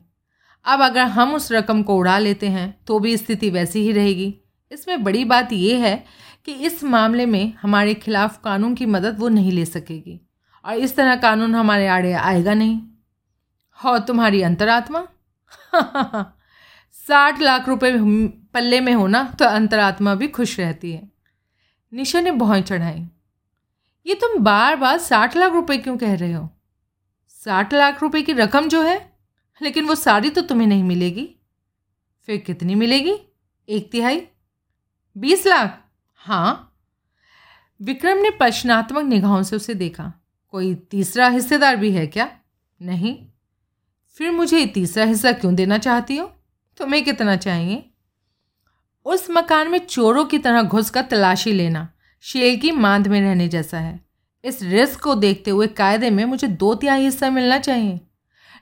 [0.64, 4.34] अब अगर हम उस रकम को उड़ा लेते हैं तो भी स्थिति वैसी ही रहेगी।
[4.72, 6.04] इसमें बड़ी बात यह है
[6.44, 10.20] कि इस मामले में हमारे खिलाफ कानून की मदद वो नहीं ले सकेगी।
[10.64, 12.80] और इस तरह कानून हमारे आड़े आएगा नहीं।
[13.84, 15.06] हो तुम्हारी अंतरात्मा?
[17.08, 17.92] साठ लाख रुपए
[18.26, 21.12] पल्ले में होना तो अंतरात्मा भी खुश रहती है।
[21.92, 23.08] निशा ने भौएँ चढ़ाई।
[24.06, 26.50] ये तुम बार बार साठ लाख रुपए क्यों कह रहे हो?
[27.28, 29.12] साठ लाख रुपए की रकम जो है,
[29.62, 31.36] लेकिन वो सारी तो तुम्हें नहीं मिलेगी।
[32.26, 33.18] फिर कितनी मिलेगी?
[33.68, 34.26] एक तिहाई।
[35.16, 35.84] बीस लाख?
[36.16, 36.78] हाँ।
[37.82, 40.12] विक्रम ने प्रश्नात्मक निगाहों से उसे देखा।
[40.48, 42.38] कोई तीसरा हिस्सेदार भी है क्या?
[42.82, 43.26] नहीं।
[44.08, 46.34] फिर मुझे तीसरा हिस्सा क्यों देना चाहती हो?
[46.80, 47.84] तुम्हें कितना चाहिए?
[49.06, 51.88] उस मकान में चोरों की तरह घुस कर तलाशी लेना
[52.24, 53.98] शेल की मांद में रहने जैसा है।
[54.44, 57.98] इस रिस्क को देखते हुए कायदे में मुझे दो तिहाई हिस्सा मिलना चाहिए।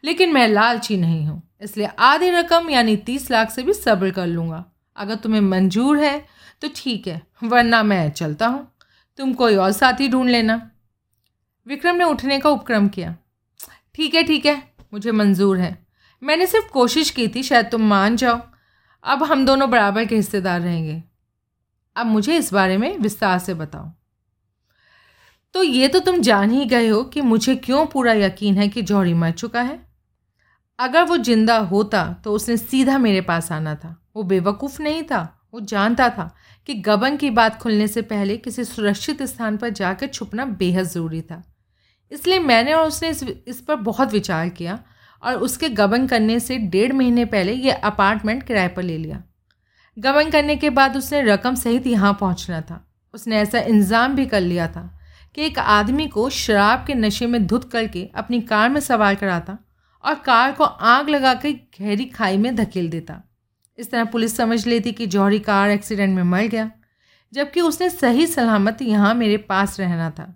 [0.04, 4.26] लेकिन मैं लालची नहीं हूँ, इसलिए आधी रकम यानी तीस लाख से भी सब्र कर
[4.26, 4.64] लूँगा।
[4.96, 6.18] अगर तुम्हें मंजूर है
[6.62, 8.66] तो ठीक है, वरना मैं चलता हूँ।
[9.18, 10.60] तुम कोई और साथी ढूंढ लेना।
[11.66, 13.14] विक्रम ने उठने का उपक्रम किया।
[13.94, 15.85] ठीक है ठीक है, मुझे मंजूर है।
[16.22, 18.40] मैंने सिर्फ़ कोशिश की थी, शायद तुम मान जाओ।
[19.04, 21.02] अब हम दोनों बराबर के हिस्सेदार रहेंगे।
[21.96, 23.90] अब मुझे इस बारे में विस्तार से बताओ।
[25.54, 28.82] तो ये तो तुम जान ही गए हो कि मुझे क्यों पूरा यकीन है कि
[28.82, 29.78] जौहरी मर चुका है।
[30.78, 35.48] अगर वो ज़िंदा होता तो उसने सीधा मेरे पास आना था। वो बेवकूफ़ नहीं था,
[35.54, 36.30] वो जानता था
[36.68, 41.22] कि गबन की बात खुलने से पहले किसी सुरक्षित स्थान पर जाकर छुपना बेहद ज़रूरी
[41.22, 41.42] था।
[42.12, 44.78] इसलिए मैंने और उसने इस इस पर बहुत विचार किया
[45.26, 49.22] और उसके गबन करने से डेढ़ महीने पहले ये अपार्टमेंट किराए पर ले लिया।
[49.96, 52.82] गबन करने के बाद उसने रकम सहित यहाँ पहुँचना था।
[53.14, 54.90] उसने ऐसा इंतज़ाम भी कर लिया था
[55.34, 59.56] कि एक आदमी को शराब के नशे में धुत करके अपनी कार में सवार कराता
[60.04, 63.22] और कार को आग लगा कर गहरी खाई में धकेल देता।
[63.78, 66.70] इस तरह पुलिस समझ लेती कि जौहरी कार एक्सीडेंट में मर गया,
[67.32, 70.32] जबकि उसने सही सलामत यहाँ मेरे पास रहना था।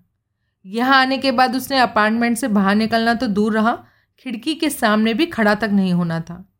[0.64, 3.72] यहाँ आने के बाद उसने अपार्टमेंट से बाहर निकलना तो दूर रहा
[4.20, 6.52] खिड़की के सामने भी खड़ा तक नहीं होना था।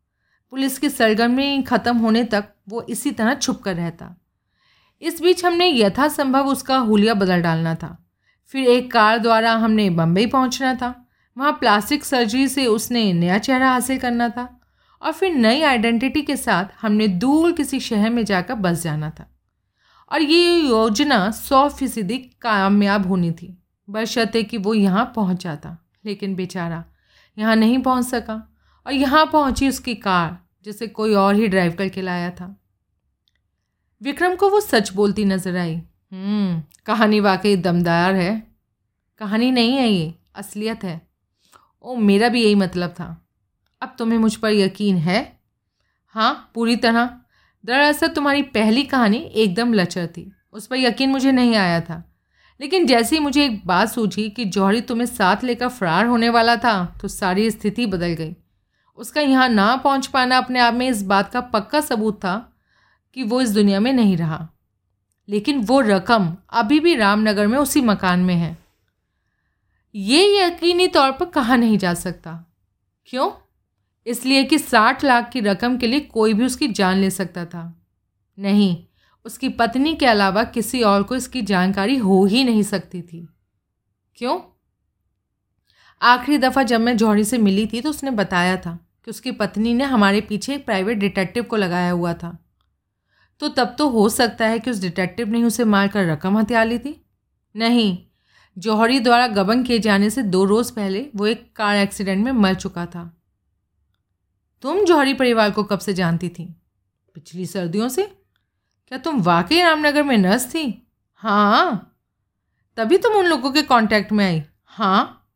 [0.51, 4.15] पुलिस की सरगर्मी ख़त्म होने तक वो इसी तरह छुप कर रहता।
[5.01, 8.07] इस बीच हमने यथासंभव उसका हुलिया बदल डालना था।
[8.45, 13.71] फिर एक कार द्वारा हमने बम्बई पहुँचना था। वहाँ प्लास्टिक सर्जरी से उसने नया चेहरा
[13.71, 14.59] हासिल करना था
[15.01, 19.37] और फिर नई आइडेंटिटी के साथ हमने दूर किसी शहर में जाकर बस जाना था।
[20.11, 26.35] और ये योजना सौ फ़ीसदी कामयाब होनी थी। बशर्ते कि वो यहाँ पहुँच जाता। लेकिन
[26.35, 26.83] बेचारा
[27.37, 28.53] यहाँ नहीं पहुँच सका
[28.85, 32.55] और यहाँ पहुँची उसकी कार जिसे कोई और ही ड्राइव करके लाया था।
[34.01, 38.43] विक्रम को वो सच बोलती नज़र आई। हम्म, कहानी वाकई दमदार है।
[39.17, 41.01] कहानी नहीं है ये असलियत है।
[41.81, 43.27] ओ मेरा भी यही मतलब था।
[43.81, 45.39] अब तुम्हें मुझ पर यकीन है?
[46.07, 47.09] हाँ पूरी तरह।
[47.65, 52.10] दरअसल तुम्हारी पहली कहानी एकदम लचर थी। उस पर यकीन मुझे नहीं आया था।
[52.61, 56.55] लेकिन जैसे ही मुझे एक बात सूझी कि जौहरी तुम्हें साथ लेकर फरार होने वाला
[56.55, 58.35] था तो सारी स्थिति बदल गई।
[58.97, 62.53] उसका यहाँ ना पहुँच पाना अपने आप में इस बात का पक्का सबूत था
[63.13, 64.47] कि वो इस दुनिया में नहीं रहा।
[65.29, 68.57] लेकिन वो रकम अभी भी रामनगर में उसी मकान में है।
[69.95, 72.45] ये यकीनी तौर पर कहा नहीं जा सकता।
[73.05, 73.31] क्यों?
[74.07, 77.83] इसलिए कि साठ लाख की रकम के लिए कोई भी उसकी जान ले सकता था।
[78.39, 78.85] नहीं
[79.25, 83.27] उसकी पत्नी के अलावा किसी और को इसकी जानकारी हो ही नहीं सकती थी।
[84.15, 84.39] क्यों?
[86.01, 89.73] आखिरी दफ़ा जब मैं जौहरी से मिली थी तो उसने बताया था कि उसकी पत्नी
[89.73, 92.37] ने हमारे पीछे एक प्राइवेट डिटेक्टिव को लगाया हुआ था।
[93.39, 96.79] तो तब तो हो सकता है कि उस डिटेक्टिव ने उसे मारकर रकम हथिया ली
[96.79, 97.05] थी।
[97.55, 97.97] नहीं,
[98.57, 102.53] जौहरी द्वारा गबन किए जाने से दो रोज़ पहले वो एक कार एक्सीडेंट में मर
[102.53, 103.21] चुका था।
[104.61, 106.55] तुम जौहरी परिवार को कब से जानती थी?
[107.13, 108.20] पिछली सर्दियों से?
[108.91, 110.87] क्या तुम वाकई रामनगर में नर्स थी?
[111.13, 111.97] हाँ।
[112.77, 115.29] तभी तुम उन लोगों के कांटेक्ट में आई। हाँ।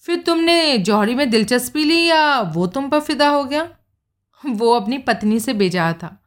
[0.00, 3.68] फिर तुमने जौहरी में दिलचस्पी ली या वो तुम पर फिदा हो गया?
[4.46, 6.22] वो अपनी पत्नी से बेजा था।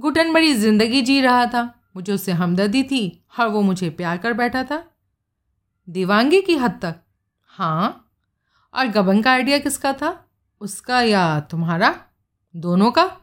[0.00, 4.32] घुटन बड़ी ज़िंदगी जी रहा था। मुझे उससे हमदर्दी थी और वो मुझे प्यार कर
[4.32, 4.84] बैठा था।
[5.88, 6.94] दीवांगी की हद तक।
[7.46, 8.10] हाँ।
[8.74, 10.28] और गबन का आइडिया किसका था?
[10.60, 12.00] उसका या तुम्हारा?
[12.56, 13.16] दोनों का?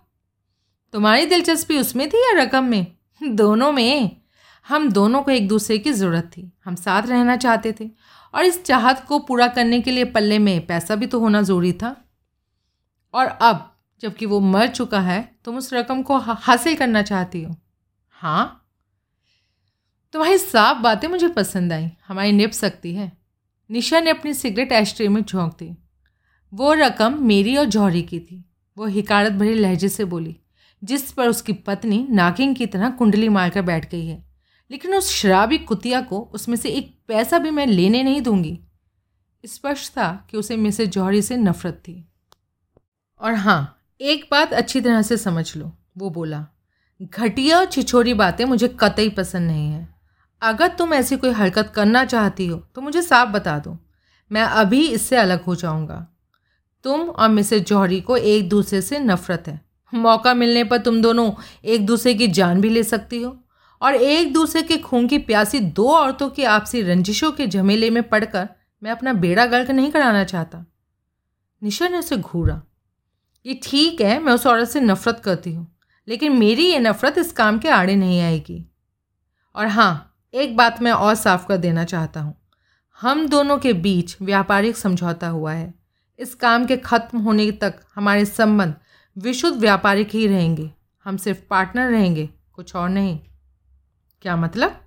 [0.94, 2.88] तुम्हारी दिलचस्पी उसमें थी या रकम में?
[3.24, 4.22] दोनों में।
[4.68, 7.90] हम दोनों को एक दूसरे की ज़रूरत थी। हम साथ रहना चाहते थे।
[8.36, 11.74] और इस चाहत को पूरा करने के लिए पल्ले में पैसा भी तो होना ज़रूरी
[11.74, 12.06] था।
[13.14, 17.56] और अब, जबकि वो मर चुका है, तुम उस रकम को हासिल करना चाहती हो।
[18.10, 18.70] हाँ?
[20.14, 23.18] तुम्हारी साफ़ बातें मुझे पसंद आई। हमारी निप सकती है।
[23.72, 25.78] निशा ने अपनी सिगरेट एस्ट्रे में झोंक दी।
[26.54, 28.46] वो रकम मेरी और जौहरी की थी।
[28.78, 30.38] वो हिकारत भरे लहजे से बोली
[30.84, 34.26] जिस पर उसकी पत्नी नागिन की तरह कुंडली मारकर बैठ गई है।
[34.72, 38.60] लेकिन उस शराबी कुतिया को उसमें से एक पैसा भी मैं लेने नहीं दूँगी।
[39.44, 42.10] स्पष्ट था कि उसे मिसेज जौहरी से नफरत थी।
[43.22, 46.46] और हाँ एक बात अच्छी तरह से समझ लो, वो बोला,
[47.02, 49.88] घटिया और छिछोरी बातें मुझे कतई पसंद नहीं है।
[50.42, 53.78] अगर तुम ऐसी कोई हरकत करना चाहती हो तो मुझे साफ़ बता दो,
[54.32, 56.08] मैं अभी इससे अलग हो जाऊँगा।
[56.84, 61.32] तुम और मिसेज जौहरी को एक दूसरे से नफरत है। मौका मिलने पर तुम दोनों
[61.66, 63.38] एक दूसरे की जान भी ले सकती हो।
[63.82, 68.02] और एक दूसरे के खून की प्यासी दो औरतों की आपसी रंजिशों के झमेले में
[68.04, 68.48] पड़कर
[68.82, 70.66] मैं अपना बेड़ा गर्क नहीं कराना चाहता।
[71.62, 72.62] निशा ने उसे घूरा।
[73.46, 75.68] ये ठीक है, मैं उस औरत से नफरत करती हूँ,
[76.08, 78.64] लेकिन मेरी ये नफ़रत इस काम के आड़े नहीं आएगी।
[79.56, 82.36] और हाँ एक बात मैं और साफ़ कर देना चाहता हूँ।
[83.00, 85.74] हम दोनों के बीच व्यापारिक समझौता हुआ है।
[86.20, 88.76] इस काम के ख़त्म होने तक हमारे संबंध
[89.18, 90.70] विशुद्ध व्यापारिक ही रहेंगे।
[91.06, 93.20] हम सिर्फ़ पार्टनर रहेंगे, कुछ और नहीं।
[94.22, 94.80] क्या मतलब?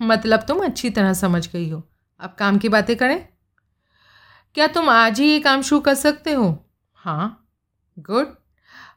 [0.00, 1.82] मतलब तुम अच्छी तरह समझ गई हो।
[2.20, 3.28] अब काम की बातें करें।
[4.54, 6.64] क्या तुम आज ही ये काम शुरू कर सकते हो?
[6.94, 7.48] हाँ।
[7.98, 8.34] गुड।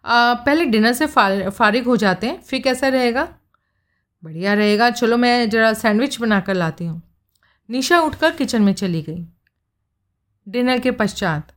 [0.05, 1.07] पहले डिनर से
[1.49, 3.27] फारिग हो जाते हैं, फिर कैसा रहेगा?
[4.23, 7.01] बढ़िया रहेगा। चलो मैं ज़रा सैंडविच बना कर लाती हूँ।
[7.69, 9.25] निशा उठकर किचन में चली गई।
[10.47, 11.51] डिनर के पश्चात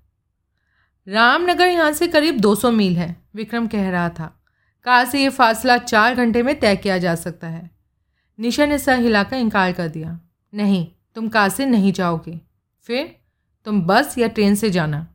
[1.09, 4.45] रामनगर यहाँ से करीब 200 मील है, विक्रम कह रहा था।
[4.85, 7.71] कार से ये फासला चार घंटे में तय किया जा सकता है।
[8.41, 10.21] निशा ने सर हिलाकर इनकार कर दिया।
[10.55, 12.41] नहीं, तुम कार से नहीं जाओगे।
[12.83, 13.17] फिर,
[13.65, 15.07] तुम बस या ट्रेन से जाना।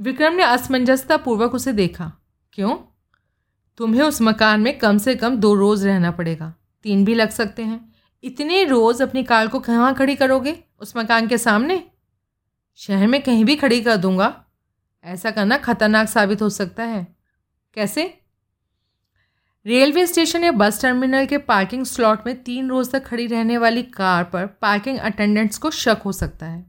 [0.00, 2.12] विक्रम ने असमंजसता पूर्वक उसे देखा।
[2.52, 2.76] क्यों?
[3.76, 7.62] तुम्हें उस मकान में कम से कम दो रोज़ रहना पड़ेगा। तीन भी लग सकते
[7.62, 7.92] हैं।
[8.24, 10.64] इतने रोज़ अपनी कार को कहाँ खड़ी करोगे?
[10.80, 11.89] उस मकान के सामने?
[12.80, 14.34] शहर में कहीं भी खड़ी कर दूँगा।
[15.04, 17.06] ऐसा करना खतरनाक साबित हो सकता है।
[17.76, 18.02] कैसे?
[19.66, 23.82] रेलवे स्टेशन या बस टर्मिनल के पार्किंग स्लॉट में तीन रोज़ तक खड़ी रहने वाली
[23.82, 26.64] कार पर पार्किंग अटेंडेंट्स को शक हो सकता है,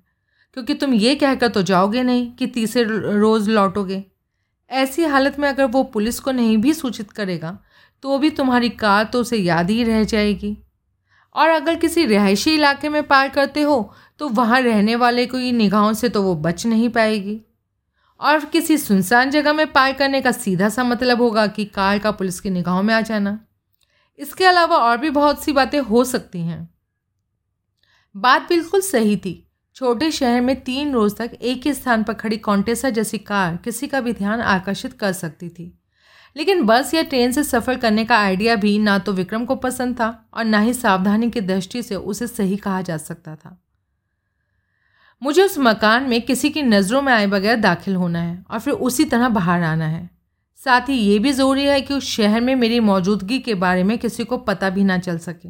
[0.54, 4.04] क्योंकि तुम ये कहकर तो जाओगे नहीं कि तीसरे रोज़ लौटोगे।
[4.72, 7.58] ऐसी हालत में अगर वो पुलिस को नहीं भी सूचित करेगा
[8.04, 10.58] तो भी तुम्हारी कार तो उसे याद ही रह जाएगी।
[11.36, 15.94] और अगर किसी रिहायशी इलाके में पार करते हो तो वहाँ रहने वाले की निगाहों
[15.94, 17.42] से तो वो बच नहीं पाएगी।
[18.20, 22.12] और किसी सुनसान जगह में पार करने का सीधा सा मतलब होगा कि कार का
[22.12, 23.40] पुलिस की निगाहों में आ जाना।
[24.18, 26.70] इसके अलावा और भी बहुत सी बातें हो सकती हैं।
[28.16, 32.38] बात बिल्कुल सही थी। छोटे शहर में तीन रोज तक एक ही स्थान पर खड़ी
[32.38, 35.80] कॉन्टेसा जैसी कार किसी का भी ध्यान आकर्षित कर सकती थी।
[36.38, 39.96] लेकिन बस या ट्रेन से सफ़र करने का आइडिया भी ना तो विक्रम को पसंद
[39.96, 43.64] था और ना ही सावधानी की दृष्टि से उसे सही कहा जा सकता था।
[45.22, 48.74] मुझे उस मकान में किसी की नज़रों में आए बगैर दाखिल होना है और फिर
[48.74, 50.10] उसी तरह बाहर आना है।
[50.60, 53.98] साथ ही ये भी ज़रूरी है कि उस शहर में मेरी मौजूदगी के बारे में
[53.98, 55.50] किसी को पता भी ना चल सके।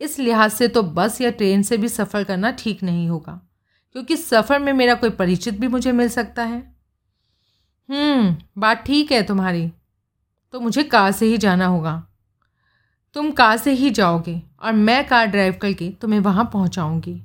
[0.00, 3.40] इस लिहाज से तो बस या ट्रेन से भी सफ़र करना ठीक नहीं होगा
[3.94, 6.58] क्योंकि सफ़र में मेरा कोई परिचित भी मुझे मिल सकता है।
[7.88, 9.70] हम्म, बात ठीक है तुम्हारी।
[10.54, 12.02] तो मुझे कार से ही जाना होगा।
[13.16, 17.20] तुम कार से ही जाओगे और मैं कार ड्राइव करके तुम्हें वहाँ पहुँचाऊँगी।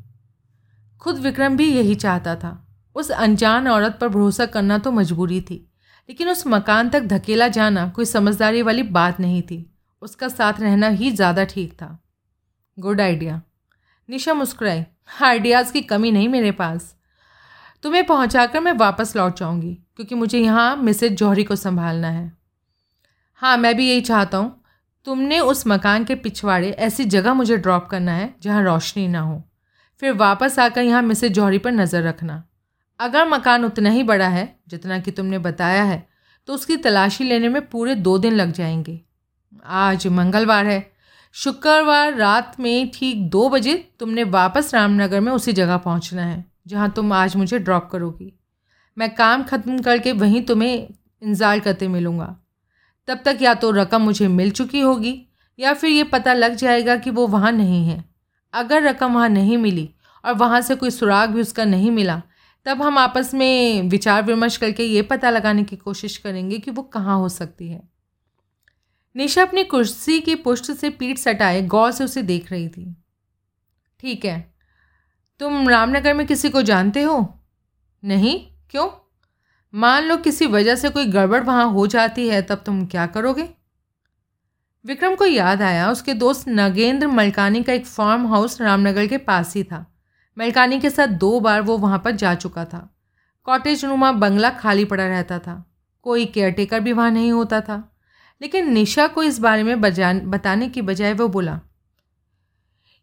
[1.01, 2.57] खुद विक्रम भी यही चाहता था।
[2.95, 5.55] उस अनजान औरत पर भरोसा करना तो मजबूरी थी,
[6.09, 9.65] लेकिन उस मकान तक धकेला जाना कोई समझदारी वाली बात नहीं थी।
[10.01, 11.97] उसका साथ रहना ही ज़्यादा ठीक था।
[12.77, 13.41] गुड आइडिया
[14.09, 14.83] निशा मुस्कुराई।
[15.21, 16.95] आइडियाज़ की कमी नहीं मेरे पास।
[17.83, 22.31] तुम्हें पहुंचाकर मैं वापस लौट जाऊँगी, क्योंकि मुझे यहाँ मिसेज जौहरी को संभालना है।
[23.41, 24.59] हाँ मैं भी यही चाहता हूँ।
[25.07, 29.43] तुमने उस मकान के पिछवाड़े ऐसी जगह मुझे ड्रॉप करना है जहाँ रोशनी ना हो।
[30.01, 32.43] फिर वापस आकर यहाँ मिसेज जौहरी पर नज़र रखना।
[32.99, 36.07] अगर मकान उतना ही बड़ा है, जितना कि तुमने बताया है
[36.47, 38.99] तो उसकी तलाशी लेने में पूरे दो दिन लग जाएँगे।
[39.65, 40.91] आज मंगलवार है।
[41.35, 46.91] शुक्रवार रात में ठीक दो बजे तुमने वापस रामनगर में उसी जगह पहुँचना है, जहाँ
[46.91, 48.33] तुम आज मुझे ड्रॉप करोगी।
[48.97, 50.75] मैं काम ख़त्म करके वहीं तुम्हें
[51.21, 52.35] इंतज़ार करते मिलूँगा।
[53.07, 55.19] तब तक या तो रकम मुझे मिल चुकी होगी,
[55.59, 58.03] या फिर ये पता लग जाएगा कि वो वहाँ नहीं है।
[58.53, 59.89] अगर रकम वहाँ नहीं मिली
[60.25, 62.21] और वहाँ से कोई सुराग भी उसका नहीं मिला,
[62.65, 66.83] तब हम आपस में विचार विमर्श करके ये पता लगाने की कोशिश करेंगे कि वो
[66.83, 67.89] कहाँ हो सकती है।
[69.15, 72.95] निशा अपनी कुर्सी की पुष्ट से पीठ सटाए, गौर से उसे देख रही थी।
[73.99, 74.53] ठीक है,
[75.39, 77.39] तुम रामनगर में किसी को जानते हो?
[78.03, 78.39] नहीं?
[78.69, 78.89] क्यों?
[79.73, 83.49] मान लो किसी वजह से कोई गड़बड़ वहाँ हो जाती है, तब तुम क्या करोगे?
[84.85, 89.55] विक्रम को याद आया, उसके दोस्त नगेंद्र मलकानी का एक फार्म हाउस रामनगर के पास
[89.55, 89.85] ही था।
[90.37, 92.87] मलकानी के साथ दो बार वो वहाँ पर जा चुका था।
[93.47, 95.63] कॉटेज नुमा बंगला खाली पड़ा रहता था।
[96.05, 97.87] कोई केयरटेकर भी वहाँ नहीं होता था।
[98.41, 101.59] लेकिन निशा को इस बारे में बताने की बजाय वो बोला,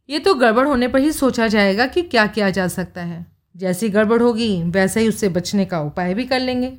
[0.09, 3.88] ये तो गड़बड़ होने पर ही सोचा जाएगा कि क्या किया जा सकता है। जैसी
[3.88, 6.73] गड़बड़ होगी, वैसे ही उससे बचने का उपाय भी कर लेंगे।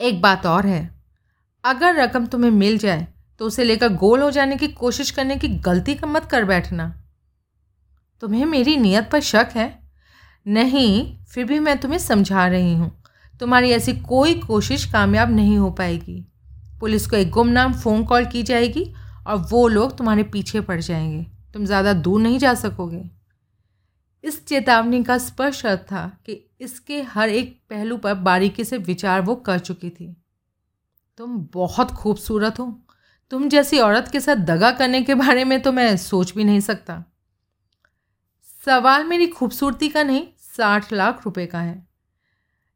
[0.00, 1.02] एक बात और है,
[1.64, 3.06] अगर रकम तुम्हें मिल जाए
[3.42, 7.02] तो उसे लेकर गोल हो जाने की कोशिश करने की गलती का मत कर बैठना।
[8.20, 9.82] तुम्हें मेरी नीयत पर शक है?
[10.46, 13.02] नहीं, फिर भी मैं तुम्हें समझा रही हूँ।
[13.40, 16.26] तुम्हारी ऐसी कोई कोशिश कामयाब नहीं हो पाएगी।
[16.80, 18.94] पुलिस को एक गुमनाम फ़ोन कॉल की जाएगी
[19.26, 23.10] और वो लोग तुम्हारे पीछे पड़ जाएँगे। तुम ज़्यादा दूर नहीं जा सकोगे।
[24.24, 29.20] इस चेतावनी का स्पष्ट अर्थ था कि इसके हर एक पहलू पर बारीकी से विचार
[29.20, 30.16] वो कर चुकी थी।
[31.16, 32.78] तुम बहुत खूबसूरत हो।
[33.32, 36.60] तुम जैसी औरत के साथ दगा करने के बारे में तो मैं सोच भी नहीं
[36.60, 37.04] सकता।
[38.66, 41.86] सवाल मेरी खूबसूरती का नहीं, साठ लाख रुपए का है।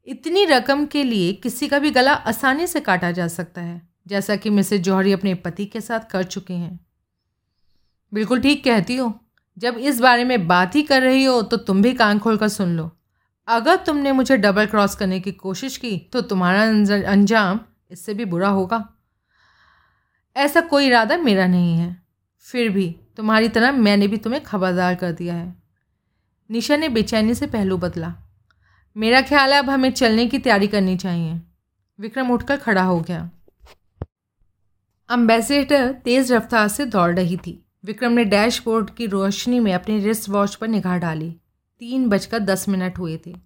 [0.07, 4.37] इतनी रकम के लिए किसी का भी गला आसानी से काटा जा सकता है, जैसा
[4.37, 6.79] कि मिसेज जौहरी अपने पति के साथ कर चुके हैं।
[8.13, 9.13] बिल्कुल ठीक कहती हो।
[9.57, 12.49] जब इस बारे में बात ही कर रही हो तो तुम भी कान खोल कर
[12.49, 12.91] सुन लो।
[13.49, 16.63] अगर तुमने मुझे डबल क्रॉस करने की कोशिश की तो तुम्हारा
[17.13, 18.85] अंजाम इससे भी बुरा होगा।
[20.37, 22.03] ऐसा कोई इरादा मेरा नहीं है।
[22.39, 25.63] फिर भी तुम्हारी तरह मैंने भी तुम्हें खबरदार कर दिया है।
[26.51, 28.15] निशा ने बेचैनी से पहलू बदला।
[28.97, 31.41] मेरा ख्याल है अब हमें चलने की तैयारी करनी चाहिए।
[32.01, 33.31] विक्रम उठकर खड़ा हो गया।
[35.09, 40.29] अम्बेसडर तेज़ रफ्तार से दौड़ रही थी। विक्रम ने डैशबोर्ड की रोशनी में अपने रिस्ट
[40.29, 41.37] वॉच पर निगाह डाली।
[41.79, 43.37] तीन बजकर दस मिनट हुए थे।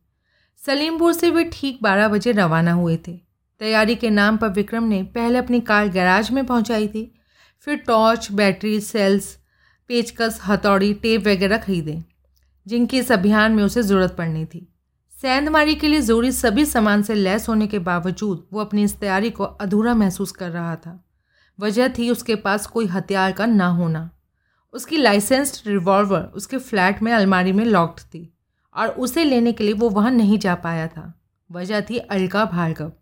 [0.66, 3.29] सलीमपुर से वे ठीक बारह बजे रवाना हुए थे।
[3.60, 7.12] तैयारी के नाम पर विक्रम ने पहले अपनी कार गैराज में पहुंचाई थी,
[7.66, 9.36] फिर टॉर्च, बैटरी, सेल्स,
[9.90, 12.02] पेचकस, हथौड़ी, टेप वगैरह खरीदे,
[12.66, 14.66] जिनकी इस अभियान में उसे ज़रूरत पड़नी थी।
[15.14, 19.30] सेंधमारी के लिए ज़रूरी सभी सामान से लैस होने के बावजूद वो अपनी इस तैयारी
[19.30, 21.02] को अधूरा महसूस कर रहा था।
[21.58, 24.08] वजह थी उसके पास कोई हथियार का ना होना।
[24.74, 28.32] उसकी लाइसेंस्ड रिवॉल्वर उसके फ्लैट में अलमारी में लॉक्ड थी,
[28.74, 31.12] और उसे लेने के लिए वो वहाँ नहीं जा पाया था।
[31.50, 32.92] वजह थी अलका भार्गव।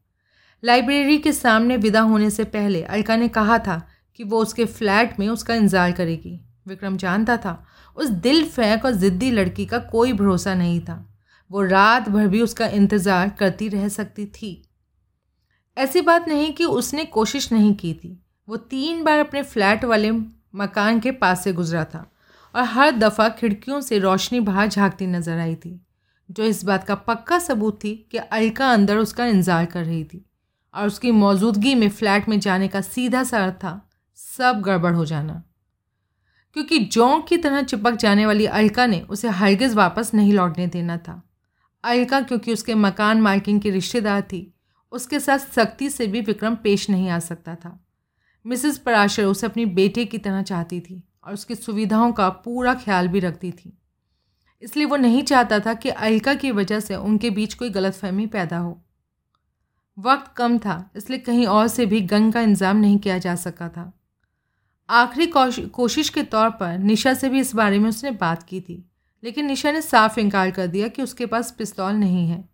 [0.62, 3.82] लाइब्रेरी के सामने विदा होने से पहले अलका ने कहा था
[4.14, 7.64] कि वो उसके फ्लैट में उसका इंतज़ार करेगी। विक्रम जानता था,
[7.96, 11.04] उस दिल फेंक और ज़िद्दी लड़की का कोई भरोसा नहीं था।
[11.50, 14.50] वो रात भर भी उसका इंतज़ार करती रह सकती थी।
[15.76, 18.18] ऐसी बात नहीं कि उसने कोशिश नहीं की थी।
[18.48, 22.10] वो तीन बार अपने फ्लैट वाले मकान के पास से गुजरा था
[22.54, 25.80] और हर दफ़ा खिड़कियों से रोशनी बाहर झांकती नज़र आई थी।
[26.28, 30.24] जो इस बात का पक्का सबूत थी कि अलका अंदर उसका इंतज़ार कर रही थी।
[30.74, 35.04] और उसकी मौजूदगी में फ्लैट में जाने का सीधा सा अर्थ था, सब गड़बड़ हो
[35.04, 35.42] जाना।
[36.52, 40.96] क्योंकि जोंक की तरह चिपक जाने वाली अलका ने उसे हरगिज़ वापस नहीं लौटने देना
[40.96, 41.22] था।
[41.84, 44.54] अलका क्योंकि उसके मकान मालकिन की रिश्तेदार थी,
[44.92, 47.86] उसके साथ सख्ती से भी विक्रम पेश नहीं आ सकता था।
[48.46, 53.08] मिसेस पराशर उसे अपनी बेटे की तरह चाहती थी और उसकी सुविधाओं का पूरा ख्याल
[53.08, 53.78] भी रखती थी।
[54.62, 58.58] इसलिए वो नहीं चाहता था कि अलका की वजह से उनके बीच कोई गलतफहमी पैदा
[58.58, 58.84] हो।
[59.98, 63.68] वक्त कम था, इसलिए कहीं और से भी गंग का इंतज़ाम नहीं किया जा सका
[63.68, 63.92] था।
[64.88, 65.26] आखिरी
[65.70, 68.84] कोशिश के तौर पर निशा से भी इस बारे में उसने बात की थी,
[69.22, 72.44] लेकिन निशा ने साफ़ इनकार कर दिया कि उसके पास पिस्तौल नहीं है।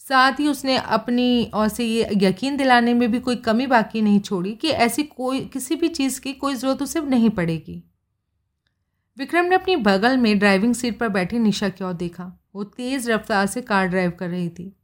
[0.00, 4.20] साथ ही उसने अपनी और से ये यकीन दिलाने में भी कोई कमी बाकी नहीं
[4.20, 7.82] छोड़ी कि ऐसी कोई, किसी भी चीज़ की कोई ज़रूरत उसे नहीं पड़ेगी।
[9.16, 13.10] विक्रम ने अपनी बगल में ड्राइविंग सीट पर बैठी निशा की ओर देखा। वो तेज़
[13.10, 14.74] रफ्तार से कार ड्राइव कर रही थी।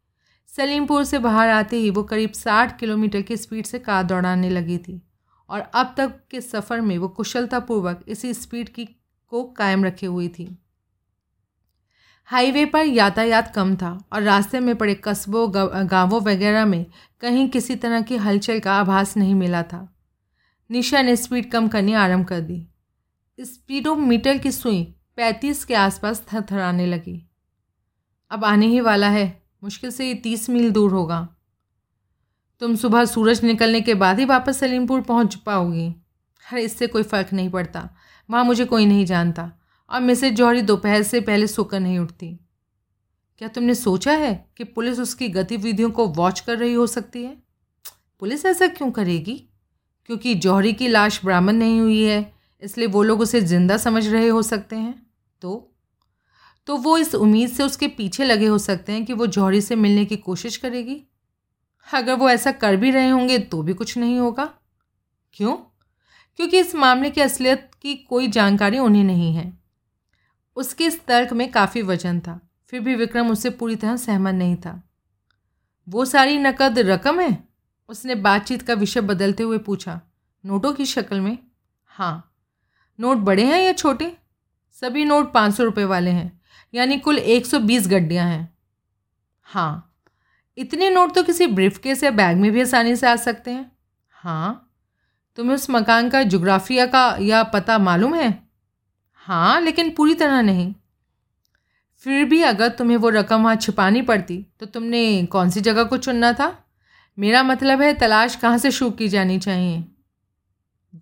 [0.56, 4.78] सलीमपुर से बाहर आते ही वो करीब साठ किलोमीटर की स्पीड से कार दौड़ाने लगी
[4.78, 5.02] थी
[5.50, 8.84] और अब तक के सफ़र में वो कुशलतापूर्वक इसी स्पीड की
[9.28, 10.58] को कायम रखे हुई थी।
[12.24, 15.48] हाईवे पर यातायात कम था और रास्ते में पड़े कस्बों
[15.90, 16.86] गाँवों वगैरह में
[17.20, 19.96] कहीं किसी तरह की हलचल का आभास नहीं मिला था।
[20.70, 22.66] निशा ने स्पीड कम करनी आरंभ कर दी।
[23.38, 24.82] स्पीडोमीटर की सुई
[25.16, 27.30] पैंतीस के आसपास थरथराने लगी।
[28.30, 31.28] अब आने ही वाला है। मुश्किल से ये तीस मील दूर होगा।
[32.60, 35.94] तुम सुबह सूरज निकलने के बाद ही वापस सलीमपुर पहुँच पाओगी।
[36.52, 37.90] अरे, इससे कोई फ़र्क नहीं पड़ता।
[38.30, 39.52] वहाँ मुझे कोई नहीं जानता।
[39.90, 42.40] और मिसेज जौहरी दोपहर से पहले सोकर नहीं उठती।
[43.38, 47.42] क्या तुमने सोचा है कि पुलिस उसकी गतिविधियों को वॉच कर रही हो सकती है?
[48.20, 49.48] पुलिस ऐसा क्यों करेगी?
[50.06, 54.28] क्योंकि जौहरी की लाश बरामद नहीं हुई है, इसलिए वो लोग उसे ज़िंदा समझ रहे
[54.28, 55.06] हो सकते हैं।
[55.40, 55.73] तो
[56.68, 59.76] तो वो इस उम्मीद से उसके पीछे लगे हो सकते हैं कि वो जौहरी से
[59.76, 61.02] मिलने की कोशिश करेगी?
[61.88, 64.44] अगर वो ऐसा कर भी रहे होंगे तो भी कुछ नहीं होगा।
[65.34, 65.56] क्यों?
[66.38, 69.52] क्योंकि इस मामले की असलियत की कोई जानकारी उन्हें नहीं है।
[70.56, 74.56] उसके इस तर्क में काफ़ी वज़न था, फिर भी विक्रम उससे पूरी तरह सहमत नहीं
[74.56, 74.82] था।
[75.88, 77.48] वो सारी नकद रकम है?
[77.88, 80.00] उसने बातचीत का विषय बदलते हुए पूछा,
[80.44, 81.38] नोटों की शक्ल में।
[81.84, 82.30] हाँ।
[82.98, 84.16] नोट बड़े हैं या छोटे?
[84.82, 86.40] सभी नोट पाँच सौ रुपये वाले हैं।
[86.74, 88.48] यानी कुल एक सौ बीस गड्डियाँ हैं।
[89.46, 89.90] हाँ
[90.58, 93.70] इतने नोट तो किसी ब्रीफकेस या बैग में भी आसानी से आ सकते हैं।
[94.14, 94.70] हाँ
[95.38, 98.42] तुम्हें उस मकान का जोग्राफिया का या पता मालूम है?
[99.14, 100.74] हाँ लेकिन पूरी तरह नहीं।
[102.06, 105.96] फिर भी अगर तुम्हें वो रकम वहाँ छिपानी पड़ती तो तुमने कौन सी जगह को
[105.96, 106.56] चुनना था?
[107.18, 109.84] मेरा मतलब है तलाश कहाँ से शुरू की जानी चाहिए।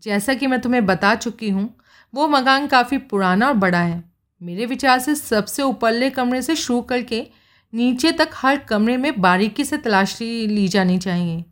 [0.03, 1.69] जैसा कि मैं तुम्हें बता चुकी हूँ,
[2.15, 4.12] वो मकान काफ़ी पुराना और बड़ा है।
[4.43, 7.27] मेरे विचार से सबसे ऊपरले कमरे से शुरू करके
[7.73, 11.45] नीचे तक हर कमरे में बारीकी से तलाशी ली जानी चाहिए।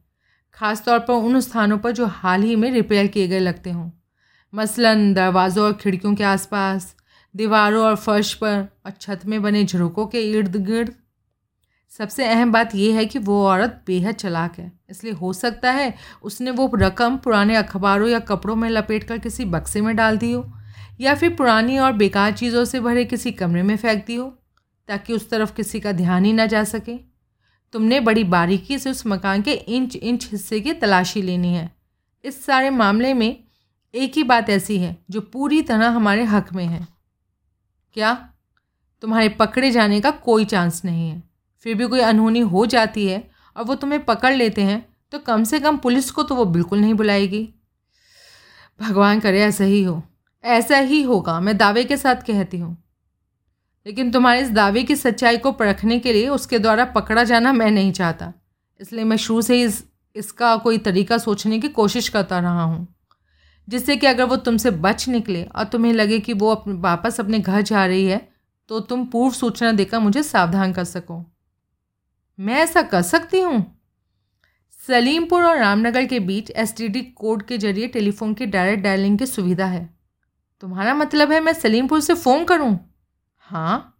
[0.57, 3.91] ख़ास तौर पर उन स्थानों पर जो हाल ही में रिपेयर किए गए लगते हों।
[4.53, 6.95] मसलन, दरवाज़ों और खिड़कियों के आसपास,
[7.35, 10.95] दीवारों और फर्श पर और छत में बने झरोकों के इर्द गिर्द।
[11.93, 15.95] सबसे अहम बात यह है कि वो औरत बेहद चलाक है, इसलिए हो सकता है
[16.23, 20.33] उसने वो रकम पुराने अखबारों या कपड़ों में लपेट कर किसी बक्से में डाल दी
[20.33, 20.51] हो।
[21.01, 24.39] या फिर पुरानी और बेकार चीज़ों से भरे किसी कमरे में फेंक दी हो,
[24.89, 26.97] ताकि उस तरफ़ किसी का ध्यान ही ना जा सके?
[27.73, 31.77] तुमने बड़ी बारीकी से उस मकान के इंच इंच हिस्से की तलाशी लेनी है।
[32.25, 33.45] इस सारे मामले में
[33.95, 36.89] एक ही बात ऐसी है, जो पूरी तरह हमारे हक में है।
[37.93, 38.29] क्या?
[39.03, 41.23] तुम्हारे पकड़े जाने का कोई चांस नहीं है।
[41.61, 45.45] फिर भी कोई अनहोनी हो जाती है और वो तुम्हें पकड़ लेते हैं तो कम
[45.45, 47.49] से कम पुलिस को तो वो बिल्कुल नहीं बुलाएगी।
[48.81, 50.03] भगवान करे ऐसा ही हो।
[50.45, 52.77] ऐसा ही होगा, मैं दावे के साथ कहती हूँ।
[53.87, 57.71] लेकिन तुम्हारे इस दावे की सच्चाई को परखने के लिए उसके द्वारा पकड़ा जाना मैं
[57.71, 58.33] नहीं चाहता।
[58.81, 59.85] इसलिए मैं शुरू से ही इस,
[60.17, 62.87] इसका कोई तरीका सोचने की कोशिश करता रहा हूँ,
[63.69, 67.39] जिससे कि अगर वो तुमसे बच निकले और तुम्हें लगे कि वो अपने, वापस अपने
[67.39, 68.29] घर जा रही है
[68.69, 71.25] तो तुम पूर्व सूचना देकर मुझे सावधान कर सको।
[72.39, 73.65] मैं ऐसा कर सकती हूँ?
[74.79, 79.67] सलीमपुर और रामनगर के बीच एसटीडी कोड के ज़रिए टेलीफोन की डायरेक्ट डायलिंग की सुविधा
[79.67, 79.89] है।
[80.63, 82.79] तुम्हारा मतलब है मैं सलीमपुर से फ़ोन करूँ?
[83.39, 83.97] हाँ।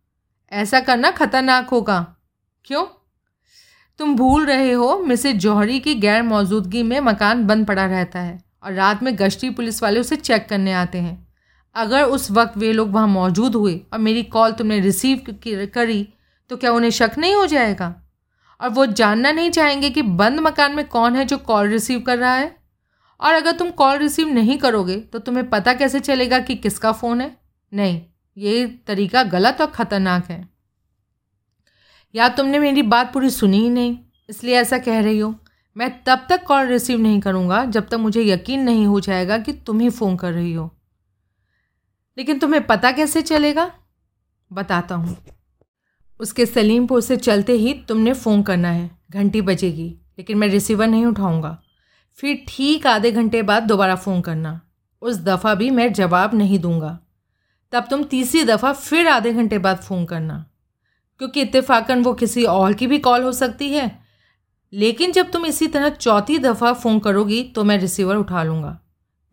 [0.53, 2.17] ऐसा करना खतरनाक होगा।
[2.65, 2.85] क्यों?
[3.99, 8.45] तुम भूल रहे हो, मिसेज जौहरी की गैर मौजूदगी में मकान बंद पड़ा रहता है
[8.63, 11.29] और रात में गश्ती पुलिस वाले उसे चेक करने आते हैं।
[11.75, 16.09] अगर उस वक्त वे लोग वहाँ मौजूद हुए और मेरी कॉल तुमने रिसीव करी
[16.51, 17.95] तो क्या उन्हें शक नहीं हो जाएगा?
[18.61, 22.19] और वो जानना नहीं चाहेंगे कि बंद मकान में कौन है जो कॉल रिसीव कर
[22.19, 22.60] रहा है?
[23.21, 27.21] और अगर तुम कॉल रिसीव नहीं करोगे तो तुम्हें पता कैसे चलेगा कि किसका फ़ोन
[27.21, 27.37] है?
[27.73, 28.01] नहीं,
[28.37, 30.49] ये तरीका गलत और ख़तरनाक है।
[32.15, 33.99] या तुमने मेरी बात पूरी सुनी ही नहीं,
[34.31, 35.35] इसलिए ऐसा कह रही हो?
[35.77, 39.53] मैं तब तक कॉल रिसीव नहीं करूँगा, जब तक मुझे यकीन नहीं हो जाएगा कि
[39.53, 40.71] तुम ही फ़ोन कर रही हो।
[42.19, 43.71] लेकिन तुम्हें पता कैसे चलेगा?
[44.53, 45.17] बताता हूँ।
[46.21, 51.07] उसके सलीमपुर से चलते ही तुमने फ़ोन करना है, घंटी बजेगी, लेकिन मैं रिसीवर नहीं
[51.07, 51.63] उठाऊँगा।
[52.19, 54.61] फिर ठीक आधे घंटे बाद दोबारा फ़ोन करना।
[55.03, 56.99] उस दफ़ा भी मैं जवाब नहीं दूँगा।
[57.73, 60.45] तब तुम तीसरी दफ़ा फिर आधे घंटे बाद फ़ोन करना।
[61.21, 63.91] क्योंकि इत्तेफाकन वो किसी और की भी कॉल हो सकती है।
[64.73, 68.79] लेकिन जब तुम इसी तरह चौथी दफ़ा फ़ोन करोगी तो मैं रिसीवर उठा लूँगा।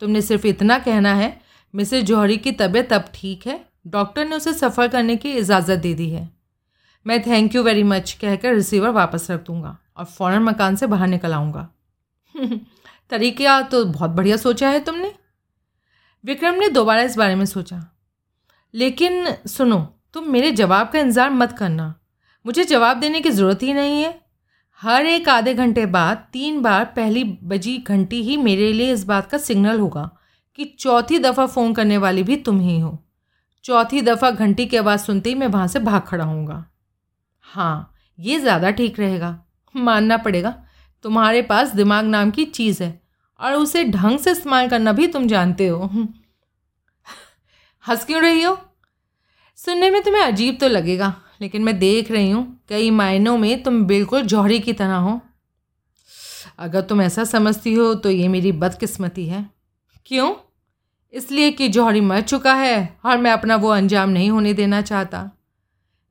[0.01, 1.39] तुमने सिर्फ़ इतना कहना है
[1.73, 5.93] मिसेज जौहरी की तबीयत अब ठीक है। डॉक्टर ने उसे सफ़र करने की इजाज़त दे
[5.93, 6.29] दी है।
[7.05, 11.07] मैं थैंक यू वेरी मच कहकर रिसीवर वापस रख दूँगा और फ़ौरन मकान से बाहर
[11.07, 11.69] निकल आऊँगा।
[13.09, 15.13] तरीका तो बहुत बढ़िया सोचा है तुमने।
[16.23, 17.81] विक्रम ने दोबारा इस बारे में सोचा।
[18.73, 19.77] लेकिन सुनो,
[20.13, 21.93] तुम मेरे जवाब का इंतज़ार मत करना।
[22.45, 24.19] मुझे जवाब देने की ज़रूरत ही नहीं है।
[24.81, 29.29] हर एक आधे घंटे बाद, तीन बार पहली बजी घंटी ही मेरे लिए इस बात
[29.31, 30.09] का सिग्नल होगा
[30.59, 32.97] कि चौथी दफ़ा फ़ोन करने वाली भी तुम ही हो।
[33.65, 36.65] चौथी दफ़ा घंटी की आवाज़ सुनते ही मैं वहाँ से भाग खड़ा हूँगा
[37.45, 39.39] हाँ ये ज़्यादा ठीक रहेगा।
[39.75, 40.55] मानना पड़ेगा।
[41.07, 42.89] तुम्हारे पास दिमाग नाम की चीज़ है
[43.39, 45.85] और उसे ढंग से इस्तेमाल करना भी तुम जानते हो।
[47.83, 48.57] हंस क्यों रही हो?
[49.59, 53.83] सुनने में तुम्हें अजीब तो लगेगा, लेकिन मैं देख रही हूँ, कई मायनों में तुम
[53.85, 55.19] बिल्कुल जौहरी की तरह हो।
[56.59, 59.45] अगर तुम ऐसा समझती हो तो ये मेरी बदकिस्मती है।
[60.05, 60.33] क्यों?
[61.13, 65.29] इसलिए कि जौहरी मर चुका है और मैं अपना वो अंजाम नहीं होने देना चाहता।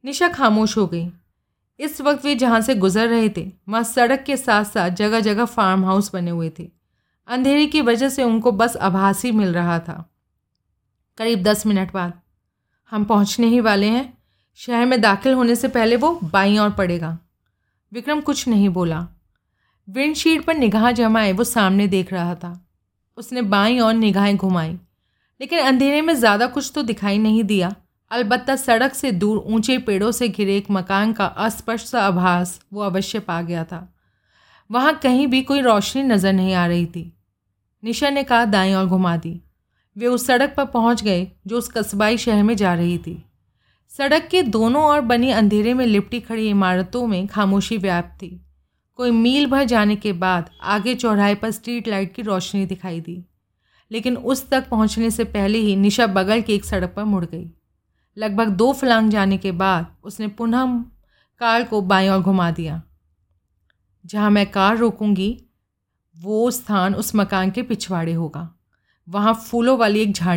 [0.05, 1.07] निशा खामोश हो गई।
[1.81, 5.45] इस वक्त वे जहाँ से गुजर रहे थे, वहाँ सड़क के साथ साथ जगह जगह
[5.45, 6.69] फार्म हाउस बने हुए थे।
[7.29, 10.11] अंधेरे की वजह से उनको बस आभास ही मिल रहा था।
[11.19, 12.13] करीब दस मिनट बाद।
[12.91, 14.19] हम पहुँचने ही वाले हैं।
[14.55, 17.19] शहर में दाखिल होने से पहले वो बाई और पड़ेगा।
[17.93, 19.07] विक्रम कुछ नहीं बोला।
[19.89, 22.69] विंडशीट पर निगाह जमाए वो सामने देख रहा था।
[23.19, 24.79] उसने बाई और निगाहें घुमाई।
[25.41, 27.75] लेकिन अंधेरे में ज़्यादा कुछ तो दिखाई नहीं दिया।
[28.11, 32.83] अलबत्ता सड़क से दूर ऊँचे पेड़ों से घिरे एक मकान का अस्पष्ट सा आभास वो
[32.83, 33.95] अवश्य पा गया था।
[34.71, 37.13] वहाँ कहीं भी कोई रोशनी नज़र नहीं आ रही थी।
[37.85, 39.41] निशा ने कहा, दाएँ और घुमा दी।
[39.97, 43.25] वे उस सड़क पर पहुँच गए, जो उस कस्बाई शहर में जा रही थी।
[43.89, 48.47] सड़क के दोनों ओर बनी अंधेरे में लिपटी खड़ी इमारतों में खामोशी व्याप्त थी।
[48.97, 53.25] कोई मील भर जाने के बाद आगे चौराहे पर स्ट्रीट लाइट की रोशनी दिखाई दी।
[53.91, 57.51] लेकिन उस तक पहुँचने से पहले ही निशा बगल की एक सड़क पर मुड़ गई।
[58.19, 60.85] लगभग दो फलांग जाने के बाद उसने पुनः
[61.39, 62.83] कार को बाई और घुमा दिया।
[64.07, 65.45] जहाँ मैं कार रोकूँगी,
[66.19, 68.55] वो स्थान उस मकान के पिछवाड़े होगा।
[69.09, 70.35] वहाँ फूलों वाली एक झाड़ी